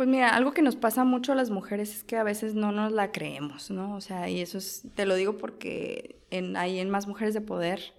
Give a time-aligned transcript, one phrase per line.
[0.00, 2.72] Pues mira, algo que nos pasa mucho a las mujeres es que a veces no
[2.72, 3.94] nos la creemos, ¿no?
[3.96, 7.42] O sea, y eso es, te lo digo porque en, hay en Más Mujeres de
[7.42, 7.92] Poder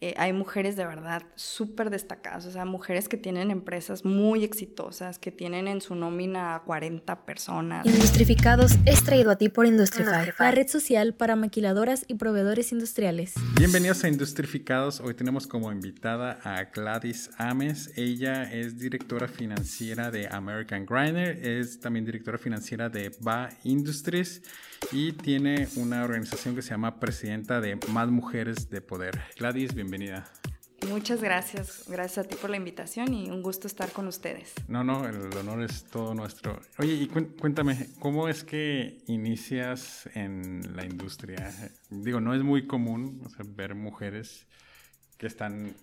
[0.00, 5.18] eh, hay mujeres de verdad súper destacadas, o sea, mujeres que tienen empresas muy exitosas,
[5.18, 7.86] que tienen en su nómina a 40 personas.
[7.86, 13.34] Industrificados es traído a ti por Industrify, la red social para maquiladoras y proveedores industriales.
[13.56, 15.00] Bienvenidos a Industrificados.
[15.00, 17.92] Hoy tenemos como invitada a Gladys Ames.
[17.96, 24.42] Ella es directora financiera de American Grinder, es también directora financiera de BA Industries
[24.92, 29.20] y tiene una organización que se llama Presidenta de Más Mujeres de Poder.
[29.36, 30.24] Gladys, bienvenida.
[30.88, 34.52] Muchas gracias, gracias a ti por la invitación y un gusto estar con ustedes.
[34.68, 36.60] No, no, el honor es todo nuestro.
[36.78, 41.52] Oye, y cuéntame, ¿cómo es que inicias en la industria?
[41.90, 44.46] Digo, no es muy común ver mujeres
[45.16, 45.74] que están,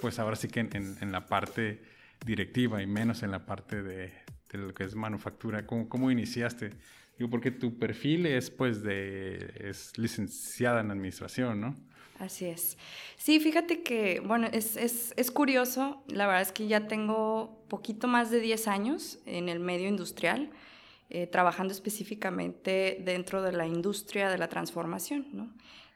[0.00, 1.82] pues ahora sí que en, la parte
[2.26, 4.12] directiva y menos en la parte de,
[4.52, 5.64] lo que es manufactura.
[5.66, 6.72] ¿Cómo, cómo iniciaste?
[7.18, 11.74] Digo, porque tu perfil es pues de, es licenciada en administración, ¿no?
[12.18, 12.78] Así es.
[13.16, 18.08] Sí, fíjate que, bueno, es, es, es, curioso, la verdad es que ya tengo poquito
[18.08, 20.50] más de 10 años en el medio industrial,
[21.10, 25.48] eh, trabajando específicamente dentro de la industria de la transformación, ¿no?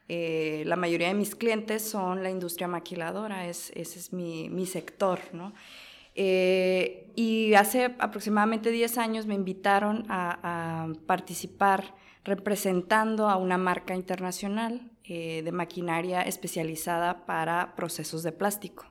[0.09, 4.65] Eh, la mayoría de mis clientes son la industria maquiladora, es, ese es mi, mi
[4.65, 5.53] sector, ¿no?
[6.15, 14.89] Eh, y hace aproximadamente 10 años me invitaron a, participar representando a una marca internacional
[15.03, 18.85] eh, de maquinaria especializada para procesos de plástico.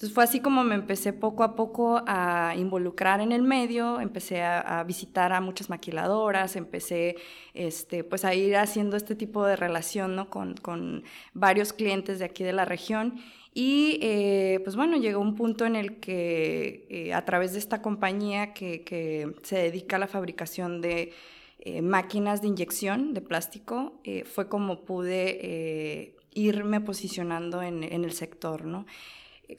[0.00, 4.42] Entonces fue así como me empecé poco a poco a involucrar en el medio, empecé
[4.42, 7.16] a, visitar a muchas maquiladoras, empecé
[7.52, 10.30] este, pues a ir haciendo este tipo de relación ¿no?
[10.30, 13.20] con, con varios clientes de aquí de la región
[13.52, 17.82] y eh, pues bueno, llegó un punto en el que eh, a través de esta
[17.82, 21.12] compañía que, se dedica a la fabricación de
[21.58, 28.64] eh, máquinas de inyección de plástico, fue como pude irme posicionando en, en, el sector,
[28.64, 28.86] ¿no?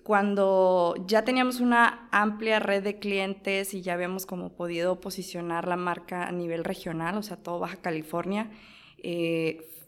[0.06, 5.76] Cuando ya teníamos una amplia red de clientes y ya habíamos como podido posicionar la
[5.76, 8.50] marca a nivel regional, o sea, todo Baja California,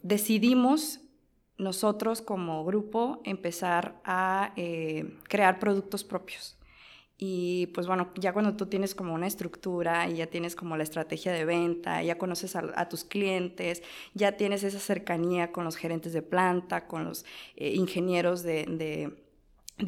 [0.02, 1.00] decidimos
[1.58, 6.56] nosotros como grupo empezar a eh, crear productos propios.
[7.16, 10.82] Y pues bueno, ya cuando tú tienes como una estructura y ya tienes como la
[10.82, 13.84] estrategia de venta, ya conoces a, tus clientes,
[14.14, 19.16] ya tienes esa cercanía con los gerentes de planta, con los eh, ingenieros de,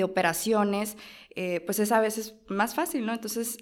[0.03, 0.97] operaciones,
[1.35, 3.13] eh, pues es a veces más fácil, ¿no?
[3.13, 3.59] Entonces,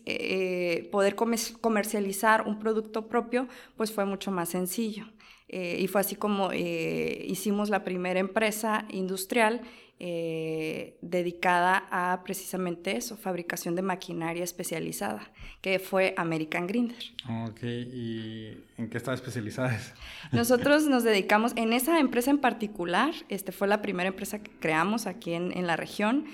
[0.92, 5.06] poder comercializar un producto propio, pues fue mucho más sencillo.
[5.48, 9.60] Eh, y fue así como eh, hicimos la primera empresa industrial
[10.00, 16.98] eh, dedicada a precisamente eso, fabricación de maquinaria especializada, que fue American Grinder.
[17.46, 19.78] Ok, ¿y en qué estaba especializada?
[20.32, 25.06] Nosotros nos dedicamos, en esa empresa en particular, este fue la primera empresa que creamos
[25.06, 26.24] aquí en, en la región.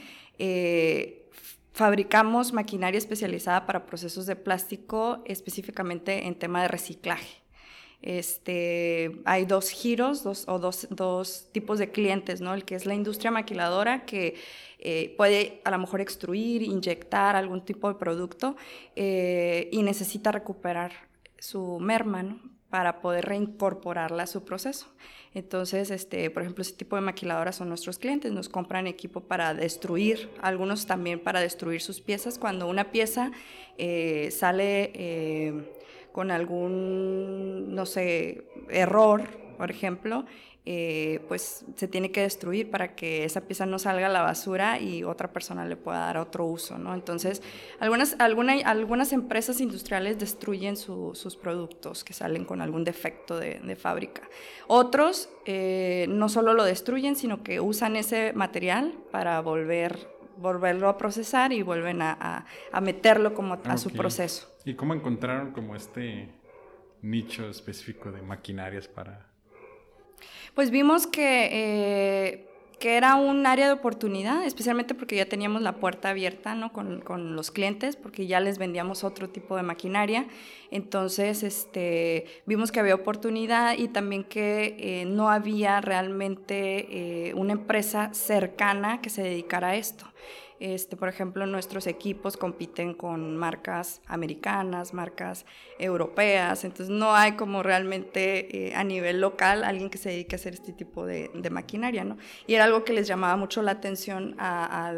[1.73, 7.41] fabricamos maquinaria especializada para procesos de plástico, específicamente en tema de reciclaje.
[8.03, 12.55] Este, hay dos giros dos, o dos, dos, tipos de clientes, ¿no?
[12.55, 14.37] El que es la industria maquiladora, que
[14.79, 18.57] eh, puede a lo mejor extruir, inyectar algún tipo de producto
[18.97, 20.93] eh, y necesita recuperar
[21.39, 22.41] su merma,
[22.71, 24.87] para poder reincorporarla a su proceso.
[25.35, 29.55] Entonces, este, por ejemplo, ese tipo de maquiladoras son nuestros clientes, nos compran equipo para
[29.55, 32.39] destruir, algunos también para destruir sus piezas.
[32.39, 33.33] Cuando una pieza
[33.77, 34.93] eh, sale
[36.13, 39.23] con algún, no sé, error,
[39.57, 40.25] por ejemplo,
[40.67, 44.79] eh, pues se tiene que destruir para que esa pieza no salga a la basura
[44.79, 46.93] y otra persona le pueda dar otro uso, ¿no?
[46.93, 47.43] Entonces,
[47.79, 54.29] algunas, algunas empresas industriales destruyen sus productos que salen con algún defecto de, fábrica.
[54.67, 60.97] Otros eh, no solo lo destruyen, sino que usan ese material para volver volverlo a
[60.97, 62.45] procesar y vuelven a,
[62.83, 64.49] meterlo como a su proceso.
[64.65, 66.29] ¿Y cómo encontraron como este
[67.03, 69.27] nicho específico de maquinarias para...?
[70.55, 72.51] Pues vimos que, eh,
[72.81, 76.73] que era un área de oportunidad, especialmente porque ya teníamos la puerta abierta ¿no?
[76.73, 80.27] con, con, los clientes, porque ya les vendíamos otro tipo de maquinaria.
[80.71, 87.53] Entonces, este, vimos que había oportunidad y también que eh, no había realmente eh, una
[87.53, 90.10] empresa cercana que se dedicara a esto.
[90.61, 95.47] Este, por ejemplo, nuestros equipos compiten con marcas americanas, marcas
[95.79, 100.39] europeas, entonces no hay como realmente eh, a nivel local alguien que se dedique a
[100.39, 102.19] hacer este tipo de, maquinaria, ¿no?
[102.47, 104.93] Y era algo que les llamaba mucho la atención a,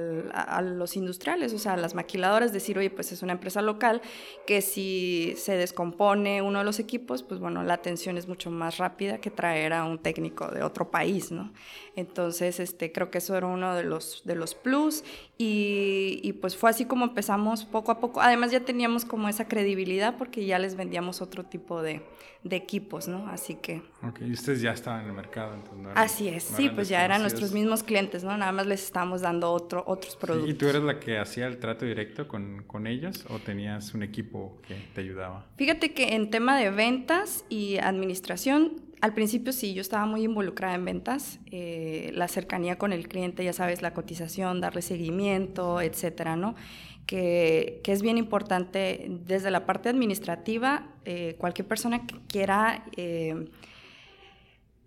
[0.63, 4.03] los industriales, o sea, a las maquiladoras, decir, oye, pues es una empresa local
[4.49, 8.79] que si se descompone uno de los equipos, pues bueno, la atención es mucho más
[8.79, 11.53] rápida que traer a un técnico de otro país, ¿no?
[11.95, 15.05] Entonces, este, creo que eso era uno de los, de los plus
[15.39, 15.52] y,
[16.41, 18.21] pues fue así como empezamos poco a poco.
[18.21, 22.03] Además ya teníamos como esa credibilidad porque ya les vendíamos otro tipo de,
[22.51, 23.29] equipos, ¿no?
[23.29, 23.83] Así que...
[24.03, 25.93] Ok, y ustedes ya estaban en el mercado, entonces.
[25.95, 28.37] así es, sí, pues ya eran nuestros mismos clientes, ¿no?
[28.37, 30.51] Nada más les estábamos dando otro, otros productos.
[30.51, 34.03] ¿Y tú eres la que hacía el trato directo con, con ellos o tenías un
[34.03, 35.47] equipo que te ayudaba?
[35.57, 40.77] Fíjate que en tema de ventas y administración al principio sí, yo estaba muy involucrada
[40.77, 46.37] en ventas, eh, la cercanía con el cliente, ya sabes, la cotización, darle seguimiento, etcétera,
[46.37, 46.55] ¿no?
[47.05, 53.49] Que, es bien importante desde la parte administrativa, eh, cualquier persona que quiera eh,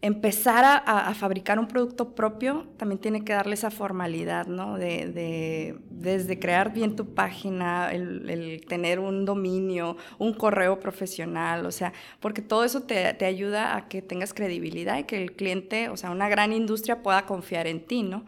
[0.06, 4.78] empezar a, fabricar un producto propio también tiene que darle esa formalidad, ¿no?
[4.78, 11.92] De, desde crear bien tu página, el, tener un dominio, un correo profesional, o sea,
[12.20, 16.12] porque todo eso te, ayuda a que tengas credibilidad y que el cliente, o sea,
[16.12, 18.26] una gran industria pueda confiar en ti, ¿no?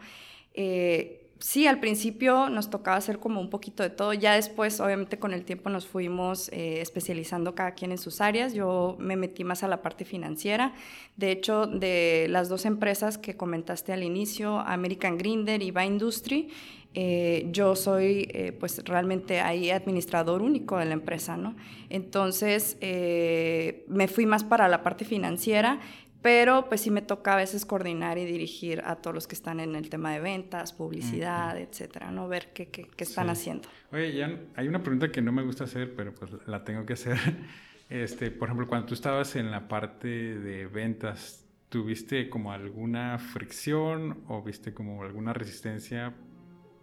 [0.54, 4.12] Eh, sí, al principio nos tocaba hacer como un poquito de todo.
[4.12, 8.54] Ya después, obviamente, con el tiempo nos fuimos eh, especializando cada quien en sus áreas.
[8.54, 10.74] Yo me metí más a la parte financiera.
[11.16, 16.50] De hecho, de las dos empresas que comentaste al inicio, American Grinder y Va Industry,
[16.94, 21.54] eh, yo soy eh, pues realmente ahí administrador único de la empresa, ¿no?
[21.90, 25.80] Entonces me fui más para la parte financiera,
[26.22, 29.60] pero pues sí me toca a veces coordinar y dirigir a todos los que están
[29.60, 32.28] en el tema de ventas, publicidad, etcétera, ¿no?
[32.28, 33.68] Ver qué, qué, qué están haciendo.
[33.92, 36.94] Oye, Jan, hay una pregunta que no me gusta hacer, pero pues la tengo que
[36.94, 37.18] hacer.
[37.90, 44.24] Este, por ejemplo, cuando tú estabas en la parte de ventas, ¿tuviste como alguna fricción
[44.28, 46.14] o viste como alguna resistencia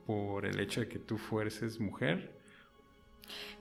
[0.07, 2.39] por el hecho de que tú fueses mujer?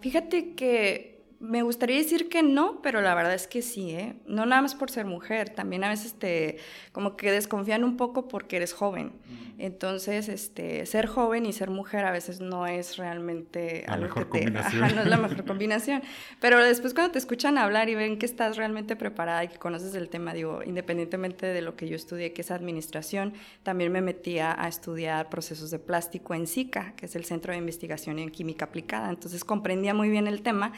[0.00, 1.13] Fíjate que
[1.44, 4.16] me gustaría decir que no, pero la verdad es que sí, ¿eh?
[4.26, 6.58] No nada más por ser mujer, también a veces te
[6.92, 9.12] como que desconfían un poco porque eres joven.
[9.58, 14.24] Entonces, este, ser joven y ser mujer a veces no es realmente la algo que
[14.24, 16.02] te, ajá, no es la mejor combinación.
[16.40, 19.94] Pero después cuando te escuchan hablar y ven que estás realmente preparada y que conoces
[19.94, 24.38] el tema, digo, independientemente de lo que yo estudié, que es administración, también me metí
[24.38, 28.64] a, estudiar procesos de plástico en SICA, que es el Centro de Investigación en Química
[28.64, 29.10] Aplicada.
[29.10, 30.72] Entonces comprendía muy bien el tema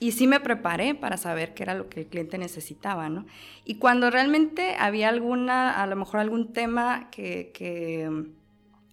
[0.00, 3.26] y sí me preparé para saber qué era lo que el cliente necesitaba, ¿no?
[3.64, 8.08] Y cuando realmente había alguna, a lo mejor algún tema que, que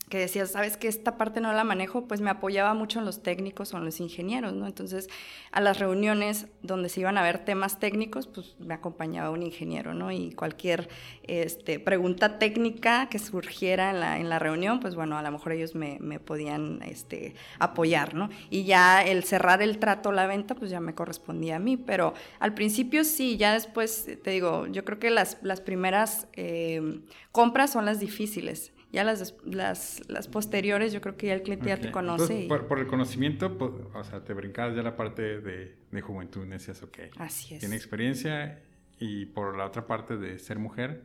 [0.09, 3.23] que decía, sabes que esta parte no la manejo, pues me apoyaba mucho en los
[3.23, 4.67] técnicos o en los ingenieros, ¿no?
[4.67, 5.09] Entonces,
[5.51, 9.95] a las reuniones donde se iban a ver temas técnicos, pues me acompañaba un ingeniero,
[9.95, 10.11] ¿no?
[10.11, 10.89] Y cualquier
[11.23, 15.53] este, pregunta técnica que surgiera en la, en la reunión, pues bueno, a lo mejor
[15.53, 18.29] ellos me, me, podían este, apoyar, ¿no?
[18.51, 22.13] Y ya el cerrar el trato, la venta, pues ya me correspondía a mí, pero
[22.39, 26.99] al principio sí, ya después, te digo, yo creo que las, las primeras eh,
[27.31, 31.67] compras son las difíciles ya las, las, las, posteriores, yo creo que ya el cliente
[31.67, 32.47] ya te conoce.
[32.47, 36.81] por, el conocimiento, pues, o sea, te brincabas ya la parte de, de juventud, decías,
[36.81, 36.99] ok.
[37.17, 37.59] Así es.
[37.59, 38.61] Tiene experiencia
[38.99, 41.03] y por la otra parte de ser mujer,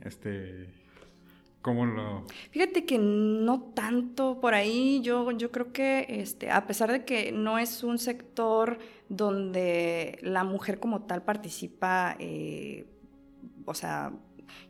[0.00, 0.68] este,
[1.62, 2.24] ¿cómo lo...?
[2.50, 7.30] Fíjate que no tanto por ahí, yo, yo creo que, este, a pesar de que
[7.30, 8.78] no es un sector
[9.08, 12.86] donde la mujer como tal participa, eh,
[13.64, 14.12] o sea,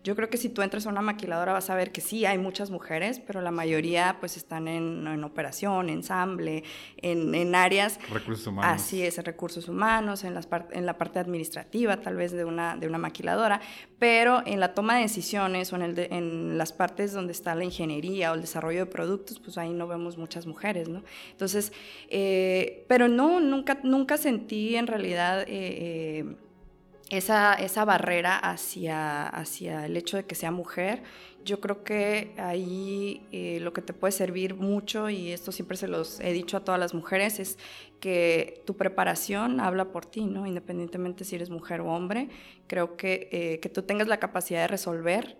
[0.04, 2.38] yo creo que si tú entras a una maquiladora vas a ver que sí, hay
[2.38, 6.64] muchas mujeres, pero la mayoría pues están en, en operación, ensamble,
[6.98, 7.98] en, en, áreas...
[8.10, 8.82] Recursos humanos.
[8.82, 12.76] Así es, en recursos humanos, en, las en la parte administrativa tal vez de una,
[12.76, 13.60] de una maquiladora,
[13.98, 17.64] pero en la toma de decisiones o en, el en las partes donde está la
[17.64, 21.02] ingeniería o el desarrollo de productos, pues ahí no vemos muchas mujeres, ¿no?
[21.30, 21.72] Entonces,
[22.08, 25.42] eh, pero no, nunca, nunca sentí en realidad...
[25.42, 26.36] Eh, eh,
[27.10, 31.02] esa, esa barrera hacia, hacia el hecho de que sea mujer,
[31.44, 35.86] yo creo que ahí eh, lo que te puede servir mucho, y esto siempre se
[35.86, 37.58] los he dicho a todas las mujeres, es
[38.00, 40.46] que tu preparación habla por ti, ¿no?
[40.46, 42.28] Independientemente si eres mujer o hombre,
[42.66, 45.38] creo que eh, que tú tengas la capacidad de resolver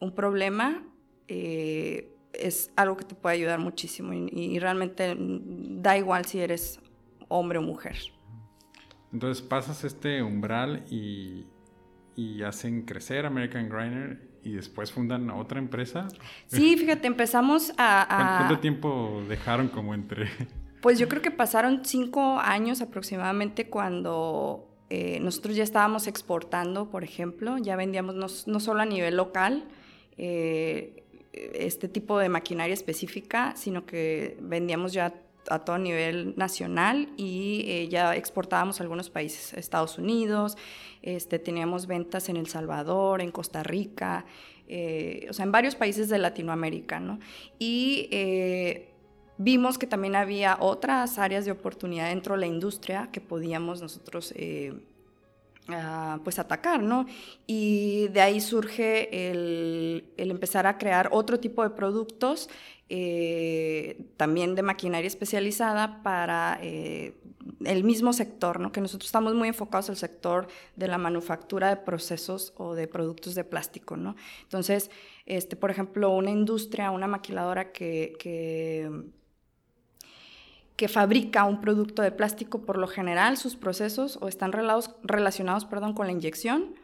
[0.00, 0.82] un problema
[1.28, 6.80] eh, es algo que te puede ayudar muchísimo y realmente da igual si eres
[7.28, 7.96] hombre o mujer.
[9.12, 11.46] Entonces pasas este umbral y,
[12.16, 16.08] y hacen crecer American Griner y después fundan otra empresa.
[16.46, 18.38] Sí, fíjate, empezamos a...
[18.38, 20.28] ¿Cuánto tiempo dejaron como entre...?
[20.80, 27.04] Pues yo creo que pasaron cinco años aproximadamente cuando eh, nosotros ya estábamos exportando, por
[27.04, 29.64] ejemplo, ya vendíamos no, solo a nivel local
[30.18, 35.14] eh, este tipo de maquinaria específica, sino que vendíamos ya
[35.48, 40.56] a todo nivel nacional y eh, ya exportábamos a algunos países, Estados Unidos,
[41.02, 44.24] este, teníamos ventas en El Salvador, en Costa Rica,
[44.68, 47.18] eh, o sea, en varios países de Latinoamérica, ¿no?
[47.58, 48.92] Y eh,
[49.36, 54.32] vimos que también había otras áreas de oportunidad dentro de la industria que podíamos nosotros...
[56.24, 57.06] pues atacar, ¿no?
[57.46, 62.48] Y de ahí surge el, el, empezar a crear otro tipo de productos
[62.94, 67.14] eh, también de maquinaria especializada para eh,
[67.64, 68.70] el mismo sector, ¿no?
[68.70, 73.34] que nosotros estamos muy enfocados al sector de la manufactura de procesos o de productos
[73.34, 73.96] de plástico.
[73.96, 74.14] ¿no?
[74.42, 74.90] Entonces,
[75.24, 78.92] este, por ejemplo, una industria, una maquiladora que,
[80.82, 85.94] que fabrica un producto de plástico, por lo general sus procesos o están relacionados, perdón,
[85.94, 86.74] con la inyección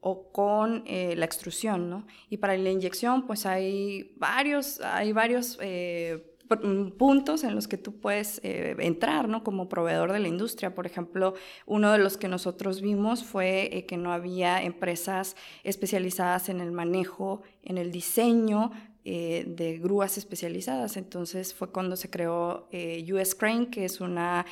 [0.00, 2.06] o con eh, la extrusión, ¿no?
[2.28, 7.78] Y para la inyección, pues hay varios, hay varios eh, mm, puntos en los que
[7.78, 9.42] tú puedes eh, entrar, ¿no?
[9.42, 10.74] Como proveedor de la industria.
[10.74, 11.32] Por ejemplo,
[11.64, 15.34] uno de los que nosotros vimos fue que no había empresas
[15.64, 18.72] especializadas en el manejo, en el diseño
[19.06, 20.96] de grúas especializadas.
[20.96, 22.68] Entonces fue cuando se creó
[23.12, 24.44] US Crane, que es una,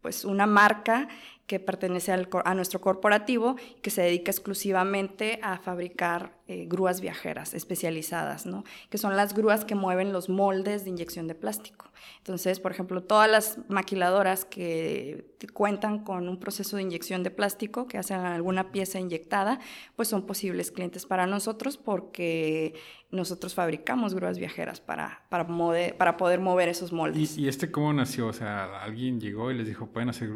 [0.00, 1.08] pues una marca
[1.46, 8.46] que pertenece a nuestro corporativo, que se dedica exclusivamente a fabricar eh, grúas viajeras especializadas,
[8.46, 8.64] ¿no?
[8.90, 11.90] que son las grúas que mueven los moldes de inyección de plástico.
[12.18, 17.86] Entonces, por ejemplo, todas las maquiladoras que cuentan con un proceso de inyección de plástico,
[17.86, 19.60] que hacen alguna pieza inyectada,
[19.94, 22.74] pues son posibles clientes para nosotros porque
[23.10, 27.38] nosotros fabricamos grúas viajeras para, para, poder mover esos moldes.
[27.38, 28.26] ¿Y, ¿Y, este cómo nació?
[28.26, 30.30] O sea, alguien llegó y les dijo, pueden hacer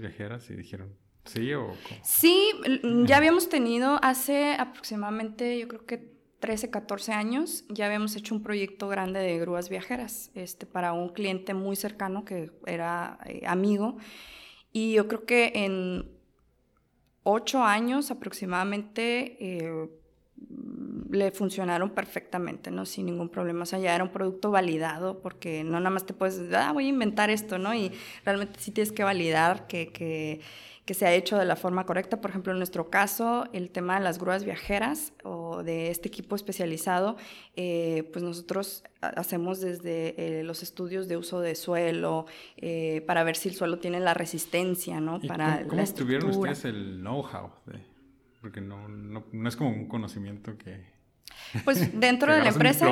[0.00, 2.52] viajeras y dijeron, ¿sí o Sí,
[3.06, 8.42] ya habíamos tenido hace aproximadamente, yo creo que 13, 14 años, ya habíamos hecho un
[8.42, 13.96] proyecto grande de grúas viajeras este, para un cliente muy cercano que era eh, amigo.
[14.72, 16.10] Y yo creo que en
[17.22, 19.88] ocho años aproximadamente eh,
[21.12, 22.86] le funcionaron perfectamente, ¿no?
[22.86, 23.64] Sin ningún problema.
[23.64, 26.86] O sea, ya era un producto validado porque no nada más te puedes, ah, voy
[26.86, 27.74] a inventar esto, ¿no?
[27.74, 27.92] Y
[28.24, 30.40] realmente sí tienes que validar que, que,
[30.86, 32.22] que se ha hecho de la forma correcta.
[32.22, 36.34] Por ejemplo, en nuestro caso, el tema de las grúas viajeras o de este equipo
[36.34, 37.18] especializado,
[37.56, 42.24] eh, pues nosotros hacemos desde eh, los estudios de uso de suelo
[42.56, 45.20] eh, para ver si el suelo tiene la resistencia, ¿no?
[45.20, 47.50] para ¿Cómo, cómo tuvieron ustedes el know-how?
[48.40, 50.91] Porque no, no, no es como un conocimiento que
[51.64, 52.86] pues dentro de la empresa,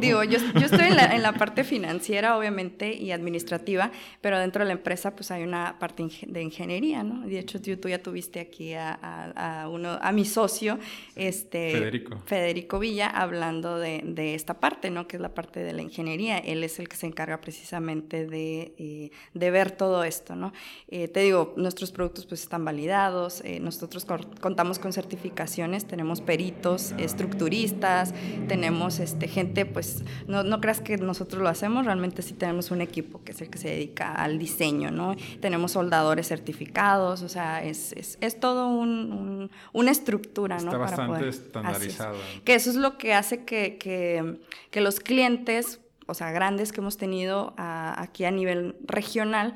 [0.00, 4.60] digo, yo, yo estoy en la, en la, parte financiera, obviamente, y administrativa, pero dentro
[4.60, 7.26] de la empresa, pues hay una parte de ingeniería, ¿no?
[7.26, 10.78] De hecho, tú, tú ya tuviste aquí a, a, uno, a mi socio,
[11.16, 12.22] este, Federico.
[12.26, 15.06] Federico Villa, hablando de, de, esta parte, ¿no?
[15.06, 16.38] Que es la parte de la ingeniería.
[16.38, 20.52] Él es el que se encarga precisamente de, eh, de ver todo esto, ¿no?
[20.88, 24.06] Eh, te digo, nuestros productos pues están validados, eh, nosotros
[24.40, 27.83] contamos con certificaciones, tenemos peritos, estructuristas,
[28.48, 32.80] tenemos este, gente, pues no, no creas que nosotros lo hacemos, realmente sí tenemos un
[32.80, 35.16] equipo que es el que se dedica al diseño, ¿no?
[35.40, 40.78] Tenemos soldadores certificados, o sea, es, es, es todo un, una estructura, Está ¿no?
[40.78, 42.16] bastante estandarizado.
[42.44, 44.38] Que eso es lo que hace que, que,
[44.70, 49.54] que los clientes, o sea, grandes que hemos tenido aquí a nivel regional,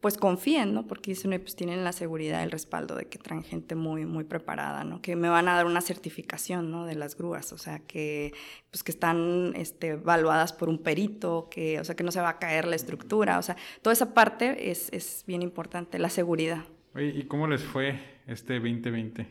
[0.00, 0.86] pues confíen, ¿no?
[0.86, 4.84] Porque dicen, pues tienen la seguridad, el respaldo de que traen gente muy, muy preparada,
[4.84, 5.02] ¿no?
[5.02, 6.86] Que me van a dar una certificación, ¿no?
[6.86, 8.32] De las grúas, o sea, que,
[8.70, 12.28] pues que están este, evaluadas por un perito, que, o sea, que no se va
[12.28, 16.64] a caer la estructura, o sea, toda esa parte es, es bien importante, la seguridad.
[16.94, 19.26] Oye, ¿y cómo les fue este 2020?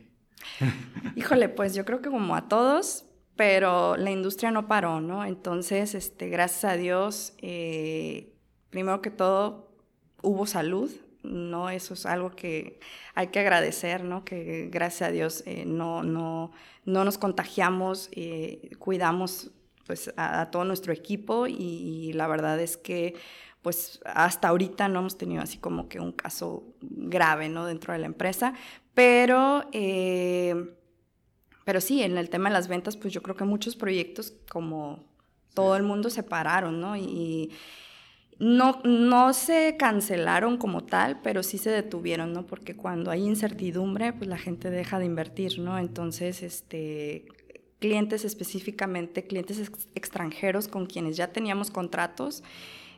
[1.16, 3.06] Híjole, pues yo creo que como a todos,
[3.38, 5.24] pero la industria no paró, ¿no?
[5.24, 8.34] Entonces, este, gracias a Dios, eh,
[8.70, 9.67] primero que todo,
[10.28, 10.92] hubo salud,
[11.24, 11.70] ¿no?
[11.70, 12.80] Eso es algo que
[13.16, 14.26] hay que agradecer, ¿no?
[14.26, 16.52] Que gracias a Dios eh, no, no,
[16.86, 19.52] no nos contagiamos, eh, cuidamos
[19.86, 23.16] pues a, todo nuestro equipo y, la verdad es que
[23.62, 27.66] pues hasta ahorita no hemos tenido así como que un caso grave, ¿no?
[27.66, 28.54] Dentro de la empresa,
[28.94, 29.64] pero...
[29.72, 30.74] Eh,
[31.66, 35.04] pero sí, en el tema de las ventas, pues yo creo que muchos proyectos, como
[35.54, 36.96] todo el mundo, se pararon, ¿no?
[36.96, 37.52] Y,
[38.40, 42.46] no, no se cancelaron como tal, pero sí se detuvieron, ¿no?
[42.46, 45.80] Porque cuando hay incertidumbre, pues la gente deja de invertir, ¿no?
[45.80, 47.26] Entonces, este,
[47.80, 52.44] clientes específicamente, clientes extranjeros con quienes ya teníamos contratos,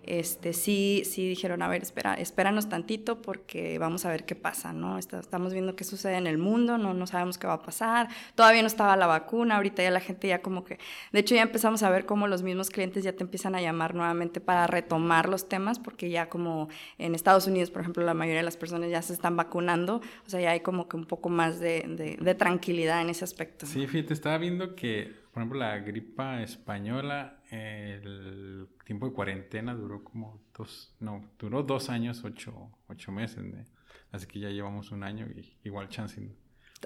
[0.04, 4.74] este, sí, sí dijeron, a ver, espera, espéranos tantito porque vamos a ver qué pasa,
[4.74, 4.98] ¿no?
[4.98, 8.62] Estamos viendo qué sucede en el mundo, no, no sabemos qué va a pasar, todavía
[8.62, 10.80] no estaba la vacuna, ahorita ya la gente ya como que,
[11.12, 13.96] de hecho ya empezamos a ver cómo los mismos clientes ya te empiezan a llamar
[13.96, 18.40] nuevamente para retomar los temas, porque ya como en Estados Unidos, por ejemplo, la mayoría
[18.40, 21.30] de las personas ya se están vacunando, o sea, ya hay como que un poco
[21.30, 23.66] más de, de tranquilidad en ese aspecto.
[23.66, 30.04] Sí, fíjate, estaba viendo que, por ejemplo, la gripa española, el tiempo de cuarentena duró
[30.04, 33.72] como dos, no, duró dos años, ocho, ocho meses,
[34.12, 36.30] así que ya llevamos un año y igual chance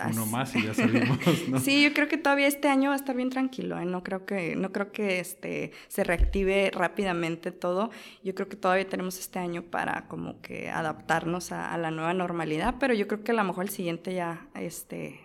[0.10, 1.60] uno más y ya salimos, ¿no?
[1.60, 3.86] Sí, yo creo que todavía este año va a estar bien tranquilo, ¿eh?
[3.86, 7.92] no creo que, no creo que este, se reactive rápidamente todo,
[8.24, 12.76] yo creo que todavía tenemos este año para como que adaptarnos a, la nueva normalidad,
[12.80, 15.20] pero yo creo que a lo mejor el siguiente ya, este,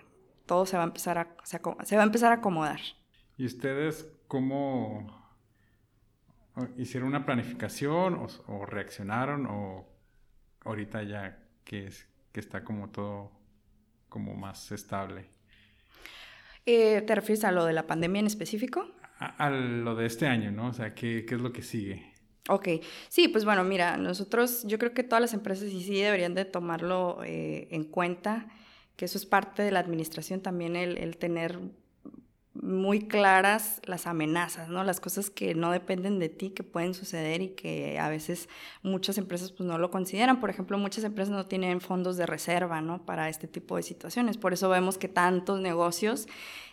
[0.47, 2.81] todo se va a empezar a, se, se va a empezar a acomodar.
[3.39, 5.07] ¿Y ustedes cómo
[6.77, 9.87] hicieron una planificación o, reaccionaron o
[10.65, 13.31] ahorita ya que, es, que está como todo
[14.09, 15.27] como más estable?
[16.67, 18.91] Eh, ¿Te refieres a lo de la pandemia en específico?
[19.21, 20.69] A, lo de este año, ¿no?
[20.69, 22.13] O sea, ¿qué, ¿qué, es lo que sigue?
[22.49, 22.69] Ok,
[23.09, 26.45] sí, pues bueno, mira, nosotros, yo creo que todas las empresas sí, sí deberían de
[26.45, 28.49] tomarlo eh, en cuenta,
[28.97, 31.61] que eso es parte de la administración también, el, el tener
[32.63, 34.85] muy claras las amenazas, ¿no?
[34.85, 38.49] Las cosas que no dependen de ti, que pueden suceder y que a veces
[38.83, 40.41] muchas empresas pues no lo consideran.
[40.41, 43.05] Por ejemplo, muchas empresas no tienen fondos de reserva, ¿no?
[43.05, 44.37] Para este tipo de situaciones.
[44.37, 46.27] Por eso vemos que tantos negocios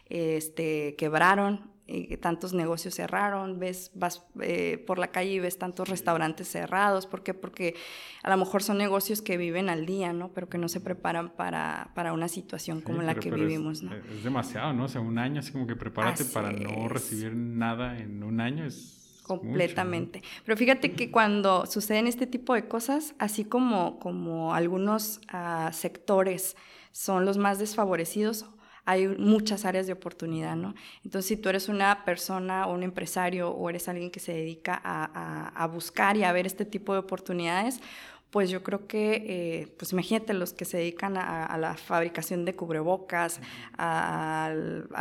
[0.09, 5.87] este, quebraron eh, tantos negocios cerraron, ves, vas eh, por la calle y ves tantos
[5.87, 7.05] restaurantes cerrados.
[7.05, 7.35] ¿Por qué?
[7.35, 7.75] Porque
[8.23, 10.29] a lo mejor son negocios que viven al día, ¿no?
[10.33, 13.95] Pero que no se preparan para, para una situación como la que vivimos, es, ¿no?
[13.95, 14.85] Es demasiado, ¿no?
[14.85, 18.65] O sea, un año, así como que prepárate para no recibir nada en un año
[18.65, 19.21] es...
[19.21, 20.21] Completamente.
[20.45, 26.55] Pero fíjate que cuando suceden este tipo de cosas, así como, como algunos uh, sectores
[26.91, 28.45] son los más desfavorecidos,
[28.85, 30.75] hay muchas áreas de oportunidad, ¿no?
[31.03, 34.79] Entonces, si tú eres una persona o un empresario o eres alguien que se dedica
[34.83, 37.81] a, buscar y a ver este tipo de oportunidades,
[38.29, 42.53] pues yo creo que, eh, pues imagínate los que se dedican a, la fabricación de
[42.53, 43.39] cubrebocas,
[43.77, 44.53] a,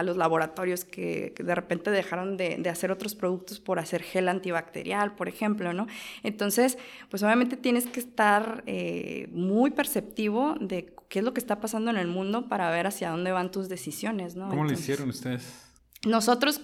[0.03, 5.29] los laboratorios que, de repente dejaron de, hacer otros productos por hacer gel antibacterial, por
[5.29, 5.89] ejemplo, ¿no?
[6.23, 6.79] Entonces,
[7.11, 11.91] pues obviamente tienes que estar eh, muy perceptivo de qué es lo que está pasando
[11.91, 14.49] en el mundo para ver hacia dónde van tus decisiones, ¿no?
[14.49, 15.65] ¿Cómo lo hicieron ustedes?
[16.07, 16.61] Nosotros,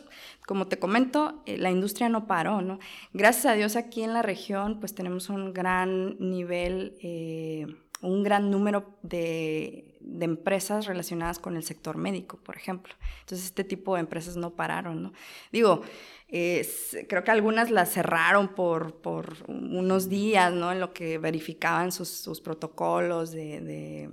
[0.47, 2.79] como te comento, eh, la industria no paró, ¿no?
[3.13, 7.67] Gracias a Dios aquí en la región, pues tenemos un gran nivel, eh,
[8.03, 12.95] un gran número de, de, empresas relacionadas con el sector médico, por ejemplo.
[13.21, 15.13] Entonces, este tipo de empresas no pararon, ¿no?
[15.53, 15.83] Digo,
[16.29, 20.73] creo que algunas las cerraron por, por, unos días, ¿no?
[20.73, 24.11] En lo que verificaban sus, sus protocolos de de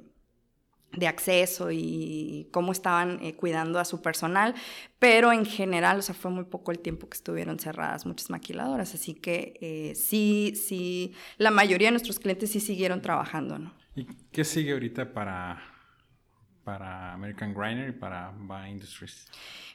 [1.06, 4.56] acceso y cómo estaban eh, cuidando a su personal,
[5.00, 8.96] pero en general, o sea, fue muy poco el tiempo que estuvieron cerradas muchas maquiladoras,
[8.96, 13.74] así que eh, sí, sí, la mayoría de nuestros clientes sí siguieron trabajando, ¿no?
[13.96, 15.62] ¿Y qué sigue ahorita para,
[16.64, 19.28] para American Griner y para Ba Industries?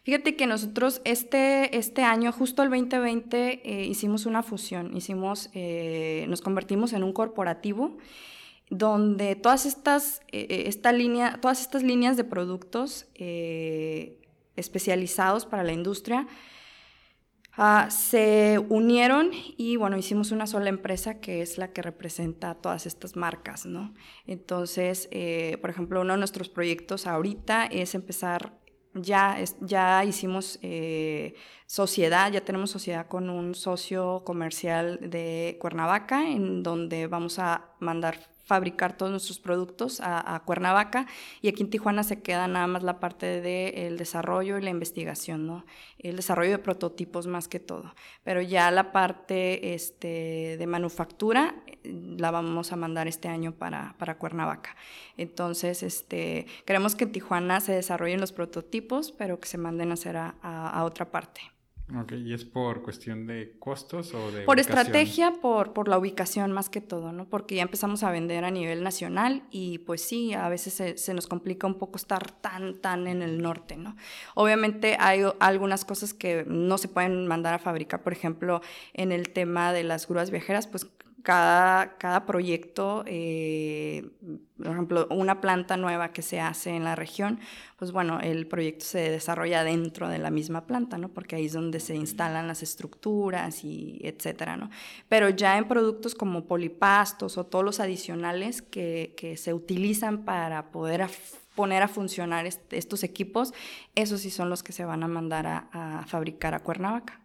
[0.05, 5.51] Fíjate que nosotros este, este año, justo el 2020, eh, hicimos una fusión, hicimos,
[6.27, 7.99] nos convertimos en un corporativo
[8.73, 14.19] donde todas estas, eh, eh, esta línea, todas estas líneas de productos eh,
[14.57, 16.27] especializados para la industria
[17.53, 22.87] ah, se unieron y bueno, hicimos una sola empresa que es la que representa todas
[22.87, 23.93] estas marcas, ¿no?
[24.27, 25.07] Entonces,
[25.61, 28.59] por ejemplo, uno de nuestros proyectos ahorita es empezar
[28.95, 30.59] ya, ya hicimos
[31.67, 38.32] sociedad, ya tenemos sociedad con un socio comercial de Cuernavaca, en donde vamos a mandar
[38.53, 41.07] fabricar todos nuestros productos a, Cuernavaca
[41.41, 45.47] y aquí en Tijuana se queda nada más la parte del desarrollo y la investigación,
[45.47, 45.65] ¿no?
[45.99, 47.95] El desarrollo de prototipos más que todo.
[48.25, 51.79] Pero ya la parte este, de manufactura eh,
[52.19, 54.77] la vamos a mandar este año para, para Cuernavaca.
[55.17, 59.95] Entonces, este, queremos que en Tijuana se desarrollen los prototipos, pero que se manden a
[59.95, 61.52] hacer a otra parte.
[62.01, 66.51] Ok, ¿y es por cuestión de costos o de Por estrategia, por, por la ubicación
[66.51, 67.27] más que todo, ¿no?
[67.27, 71.13] Porque ya empezamos a vender a nivel nacional y pues sí, a veces se, se,
[71.13, 73.97] nos complica un poco estar tan, tan en el norte, ¿no?
[74.35, 78.63] Obviamente hay algunas cosas que no se pueden mandar a fabricar, por ejemplo,
[78.95, 80.87] en el tema de las grúas viajeras, pues
[81.23, 84.11] cada, cada proyecto, eh,
[84.59, 87.41] por ejemplo, una planta nueva que se hace en la región,
[87.77, 91.09] pues bueno, el proyecto se desarrolla dentro de la misma planta, ¿no?
[91.09, 94.71] Porque ahí es donde se instalan las estructuras y etcétera, ¿no?
[95.09, 100.71] Pero ya en productos como polipastos o todos los adicionales que, que se utilizan para
[100.71, 101.09] poder
[101.55, 103.53] poner a funcionar estos equipos,
[103.95, 107.21] esos sí son los que se van a mandar a, a fabricar a Cuernavaca.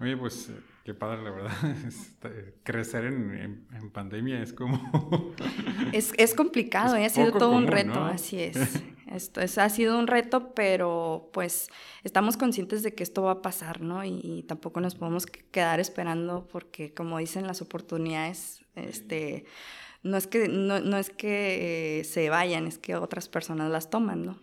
[0.00, 0.50] Oye, pues
[0.88, 1.52] Qué padre, la verdad.
[1.86, 5.34] Este, crecer en, en, pandemia es como...
[5.92, 7.04] es, es, complicado, ¿eh?
[7.04, 8.56] ha sido todo un reto, así es.
[9.06, 11.68] Esto es, ha sido un reto, pero pues
[12.04, 14.02] estamos conscientes de que esto va a pasar, ¿no?
[14.02, 19.44] Y, tampoco nos podemos quedar esperando porque, como dicen, las oportunidades, este,
[20.02, 23.90] no es que, no, no es que eh, se vayan, es que otras personas las
[23.90, 24.38] toman, ¿no?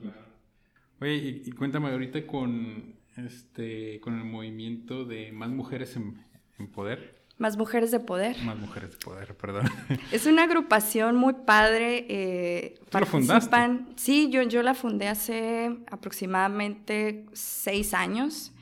[1.01, 6.24] Oye, y, y cuéntame ahorita con, este, con el movimiento de más mujeres en,
[6.59, 7.15] en poder.
[7.37, 8.37] Más mujeres de poder.
[8.43, 9.69] Más mujeres de poder, perdón.
[10.11, 12.05] Es una agrupación muy padre.
[12.07, 13.57] Eh, ¿Tú la fundaste?
[13.97, 18.53] Sí, yo, yo la fundé hace aproximadamente seis años.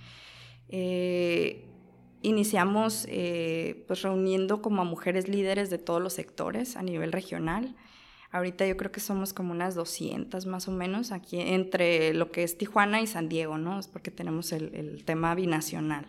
[0.70, 1.66] Eh,
[2.24, 7.76] iniciamos eh, pues reuniendo como a mujeres líderes de todos los sectores a nivel regional.
[8.32, 12.42] Ahorita yo creo que somos como unas 200 más o menos aquí entre lo que
[12.42, 13.80] es Tijuana y San Diego, ¿no?
[13.80, 16.08] Es porque tenemos el, el tema binacional.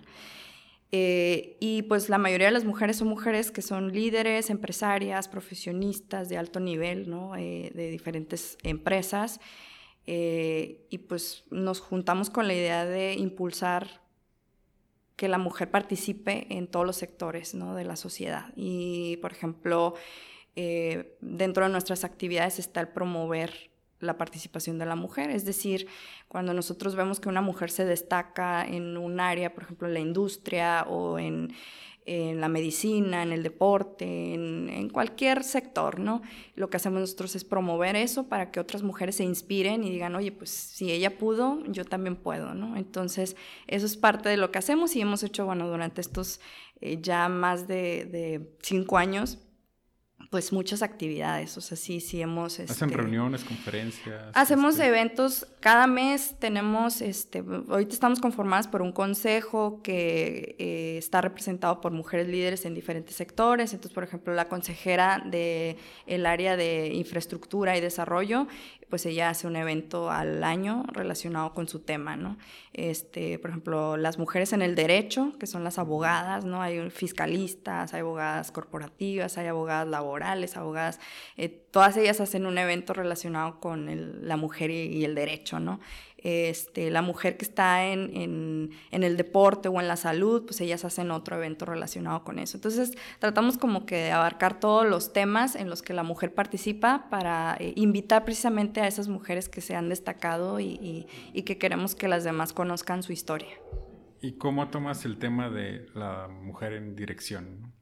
[0.96, 6.28] Eh, y pues la mayoría de las mujeres son mujeres que son líderes, empresarias, profesionistas
[6.28, 7.34] de alto nivel, ¿no?
[7.34, 9.40] Eh, de diferentes empresas.
[10.06, 14.02] Eh, y pues nos juntamos con la idea de impulsar
[15.16, 17.74] que la mujer participe en todos los sectores ¿no?
[17.74, 18.52] de la sociedad.
[18.54, 19.94] Y, por ejemplo,
[20.54, 23.72] dentro de nuestras actividades está el promover
[24.04, 25.30] la participación de la mujer.
[25.30, 25.86] Es decir,
[26.28, 30.00] cuando nosotros vemos que una mujer se destaca en un área, por ejemplo, en la
[30.00, 31.52] industria o en,
[32.06, 36.20] la medicina, en el deporte, en, cualquier sector, ¿no?
[36.54, 40.14] Lo que hacemos nosotros es promover eso para que otras mujeres se inspiren y digan,
[40.14, 42.76] oye, pues si ella pudo, yo también puedo, ¿no?
[42.76, 43.36] Entonces,
[43.68, 46.40] eso es parte de lo que hacemos y hemos hecho, bueno, durante estos
[46.82, 49.38] eh, ya más de, de cinco años,
[50.34, 52.58] pues muchas actividades, o sea, sí, sí hemos...
[52.58, 54.32] Hacen este, reuniones, conferencias.
[54.34, 60.96] Hacemos este eventos, cada mes tenemos, este, ahorita estamos conformadas por un consejo que eh,
[60.98, 65.76] está representado por mujeres líderes en diferentes sectores, entonces, por ejemplo, la consejera del
[66.08, 68.48] el área de infraestructura y desarrollo
[68.94, 72.38] pues ella hace un evento al año relacionado con su tema, ¿no?
[72.72, 76.62] Este, por ejemplo, las mujeres en el derecho, que son las abogadas, ¿no?
[76.62, 81.00] Hay fiscalistas, hay abogadas corporativas, hay abogadas laborales, abogadas,
[81.36, 85.80] eh, todas ellas hacen un evento relacionado con la mujer y, el derecho, ¿no?
[86.24, 91.10] Este, la mujer que está en, el deporte o en la salud, pues ellas hacen
[91.10, 92.56] otro evento relacionado con eso.
[92.56, 97.10] Entonces, tratamos como que de abarcar todos los temas en los que la mujer participa
[97.10, 101.06] para eh, invitar precisamente a esas mujeres que se han destacado y,
[101.44, 103.50] que queremos que las demás conozcan su historia.
[104.22, 107.73] ¿Y cómo tomas el tema de la mujer en dirección?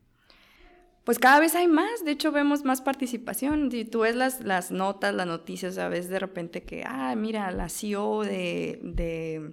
[1.04, 3.70] Pues cada vez hay más, de hecho vemos más participación.
[3.72, 7.50] Si tú ves las, las notas, las noticias, a veces de repente que, ah, mira,
[7.50, 9.52] la CEO de, de,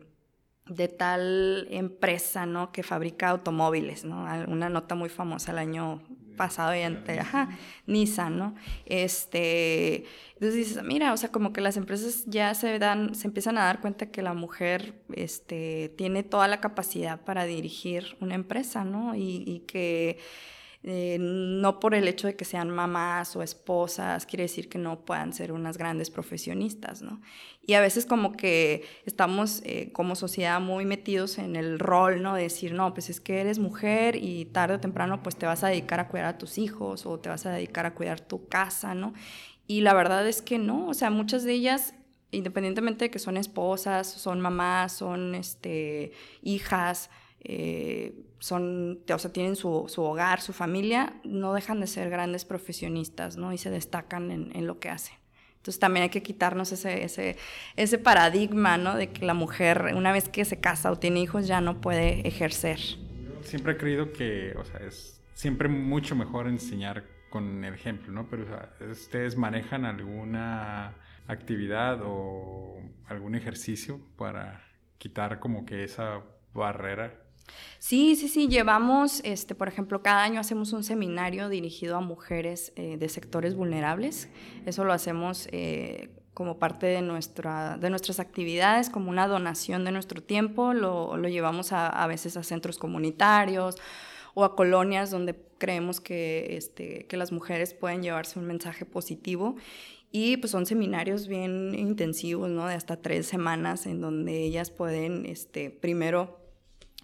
[0.68, 2.72] de, tal empresa, ¿no?
[2.72, 4.26] Que fabrica automóviles, ¿no?
[4.48, 6.04] Una nota muy famosa el año
[6.38, 7.50] pasado y ante, ajá,
[7.88, 8.56] Nissan, ¿no?
[8.86, 13.58] Este, entonces dices, mira, o sea, como que las empresas ya se dan, se empiezan
[13.58, 18.86] a dar cuenta que la mujer, este, tiene toda la capacidad para dirigir una empresa,
[18.86, 19.16] ¿no?
[19.16, 20.20] y, y que
[20.84, 25.04] eh, no por el hecho de que sean mamás o esposas, quiere decir que no
[25.04, 27.22] puedan ser unas grandes profesionistas, ¿no?
[27.62, 32.36] Y a veces como que estamos eh, como sociedad muy metidos en el rol, ¿no?
[32.36, 35.64] De decir, no, pues es que eres mujer y tarde o temprano pues te vas
[35.64, 38.48] a dedicar a cuidar a tus hijos o te vas a dedicar a cuidar tu
[38.48, 39.14] casa, ¿no?
[39.68, 41.94] Y la verdad es que no, o sea, muchas de ellas
[42.32, 46.12] independientemente de que son esposas, son mamás, son este,
[46.42, 47.10] hijas,
[47.42, 53.38] eh, son, o sea, tienen su, hogar, su familia, no dejan de ser grandes profesionistas,
[53.38, 53.54] ¿no?
[53.54, 55.16] Y se destacan en, lo que hacen.
[55.58, 57.38] Entonces también hay que quitarnos ese, ese,
[57.76, 58.96] ese paradigma, ¿no?
[58.96, 62.28] De que la mujer, una vez que se casa o tiene hijos, ya no puede
[62.28, 62.80] ejercer.
[63.42, 68.30] Siempre he creído que, o sea, es siempre mucho mejor enseñar con el ejemplo, ¿no?
[68.30, 68.46] Pero,
[68.90, 70.96] ¿ustedes manejan alguna
[71.28, 74.64] actividad o algún ejercicio para
[74.98, 76.24] quitar como que esa
[76.54, 77.19] barrera
[77.80, 82.74] Sí, sí, sí, llevamos, este, por ejemplo, cada año hacemos un seminario dirigido a mujeres
[82.76, 84.30] eh, de sectores vulnerables.
[84.66, 89.92] Eso lo hacemos eh, como parte de, nuestra, de nuestras actividades, como una donación de
[89.92, 90.74] nuestro tiempo.
[90.74, 93.76] Lo, lo llevamos a, a veces a centros comunitarios
[94.34, 99.56] o a colonias donde creemos que, este, que las mujeres pueden llevarse un mensaje positivo.
[100.12, 102.66] Y pues son seminarios bien intensivos, ¿no?
[102.68, 106.40] De hasta tres semanas en donde ellas pueden, este, primero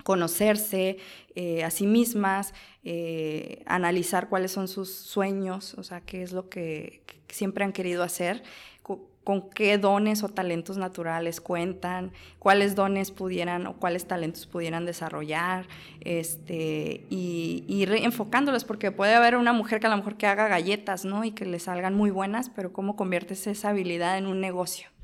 [0.06, 0.98] conocerse
[1.34, 6.48] eh, a sí mismas, eh, analizar cuáles son sus sueños, o sea, qué es lo
[6.48, 8.44] que, siempre han querido hacer,
[8.84, 15.68] con qué dones o talentos naturales cuentan, cuáles dones pudieran o cuáles talentos pudieran desarrollar,
[16.02, 21.04] este, y, enfocándolos, porque puede haber una mujer que a lo mejor que haga galletas,
[21.04, 21.24] ¿no?
[21.24, 24.95] Y que le salgan muy buenas, pero cómo conviertes esa habilidad en un negocio.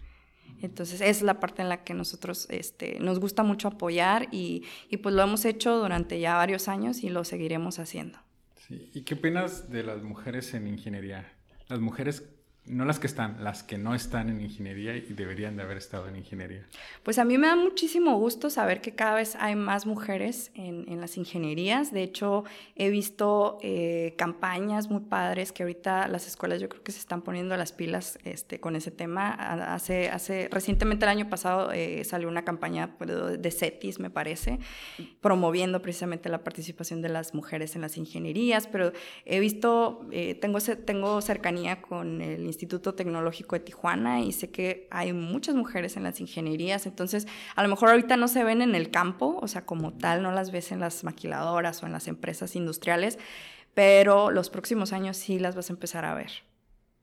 [0.61, 4.97] Entonces, es la parte en la que nosotros este, nos gusta mucho apoyar y, y,
[4.97, 8.19] pues lo hemos hecho durante ya varios años y lo seguiremos haciendo.
[8.69, 11.31] ¿Y qué opinas de las mujeres en ingeniería?
[11.67, 12.23] Las mujeres
[12.65, 16.07] no las que están, las que no están en ingeniería y deberían de haber estado
[16.07, 16.63] en ingeniería.
[17.01, 21.01] Pues a mí me da muchísimo gusto saber que cada vez hay más mujeres en,
[21.01, 21.91] las ingenierías.
[21.91, 22.43] De hecho,
[22.75, 27.23] he visto eh, campañas muy padres que ahorita las escuelas yo creo que se están
[27.23, 29.31] poniendo las pilas este, con ese tema.
[29.73, 34.59] Hace, hace, recientemente el año pasado eh, salió una campaña de CETIS, me parece,
[35.19, 38.91] promoviendo precisamente la participación de las mujeres en las ingenierías, pero
[39.25, 44.87] he visto, eh, tengo, tengo cercanía con el Instituto Tecnológico de Tijuana y sé que
[44.91, 48.75] hay muchas mujeres en las ingenierías, entonces a lo mejor ahorita no se ven en
[48.75, 52.07] el campo, o sea, como tal, no las ves en las maquiladoras o en las
[52.07, 53.17] empresas industriales,
[53.73, 56.50] pero los próximos años sí las vas a empezar a ver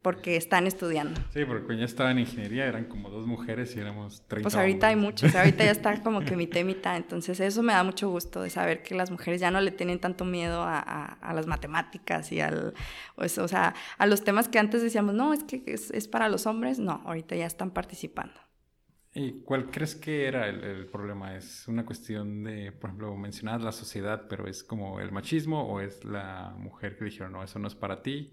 [0.08, 1.20] porque están estudiando.
[1.34, 4.54] Sí, porque cuando ya estaba en ingeniería eran como dos mujeres y éramos 30 Pues
[4.54, 7.82] ahorita hay muchos, ahorita ya está como que mitad y mitad, entonces eso me da
[7.84, 11.34] mucho gusto de saber que las mujeres ya no le tienen tanto miedo a, a,
[11.34, 12.72] las matemáticas y al,
[13.16, 16.30] pues, o sea, a los temas que antes decíamos, no, es que es, es, para
[16.30, 18.40] los hombres, no, ahorita ya están participando.
[19.12, 21.36] ¿Y cuál crees que era el, el problema?
[21.36, 25.82] ¿Es una cuestión de, por ejemplo, mencionar la sociedad, pero es como el machismo o
[25.82, 28.32] es la mujer que dijeron, no, eso no es para ti?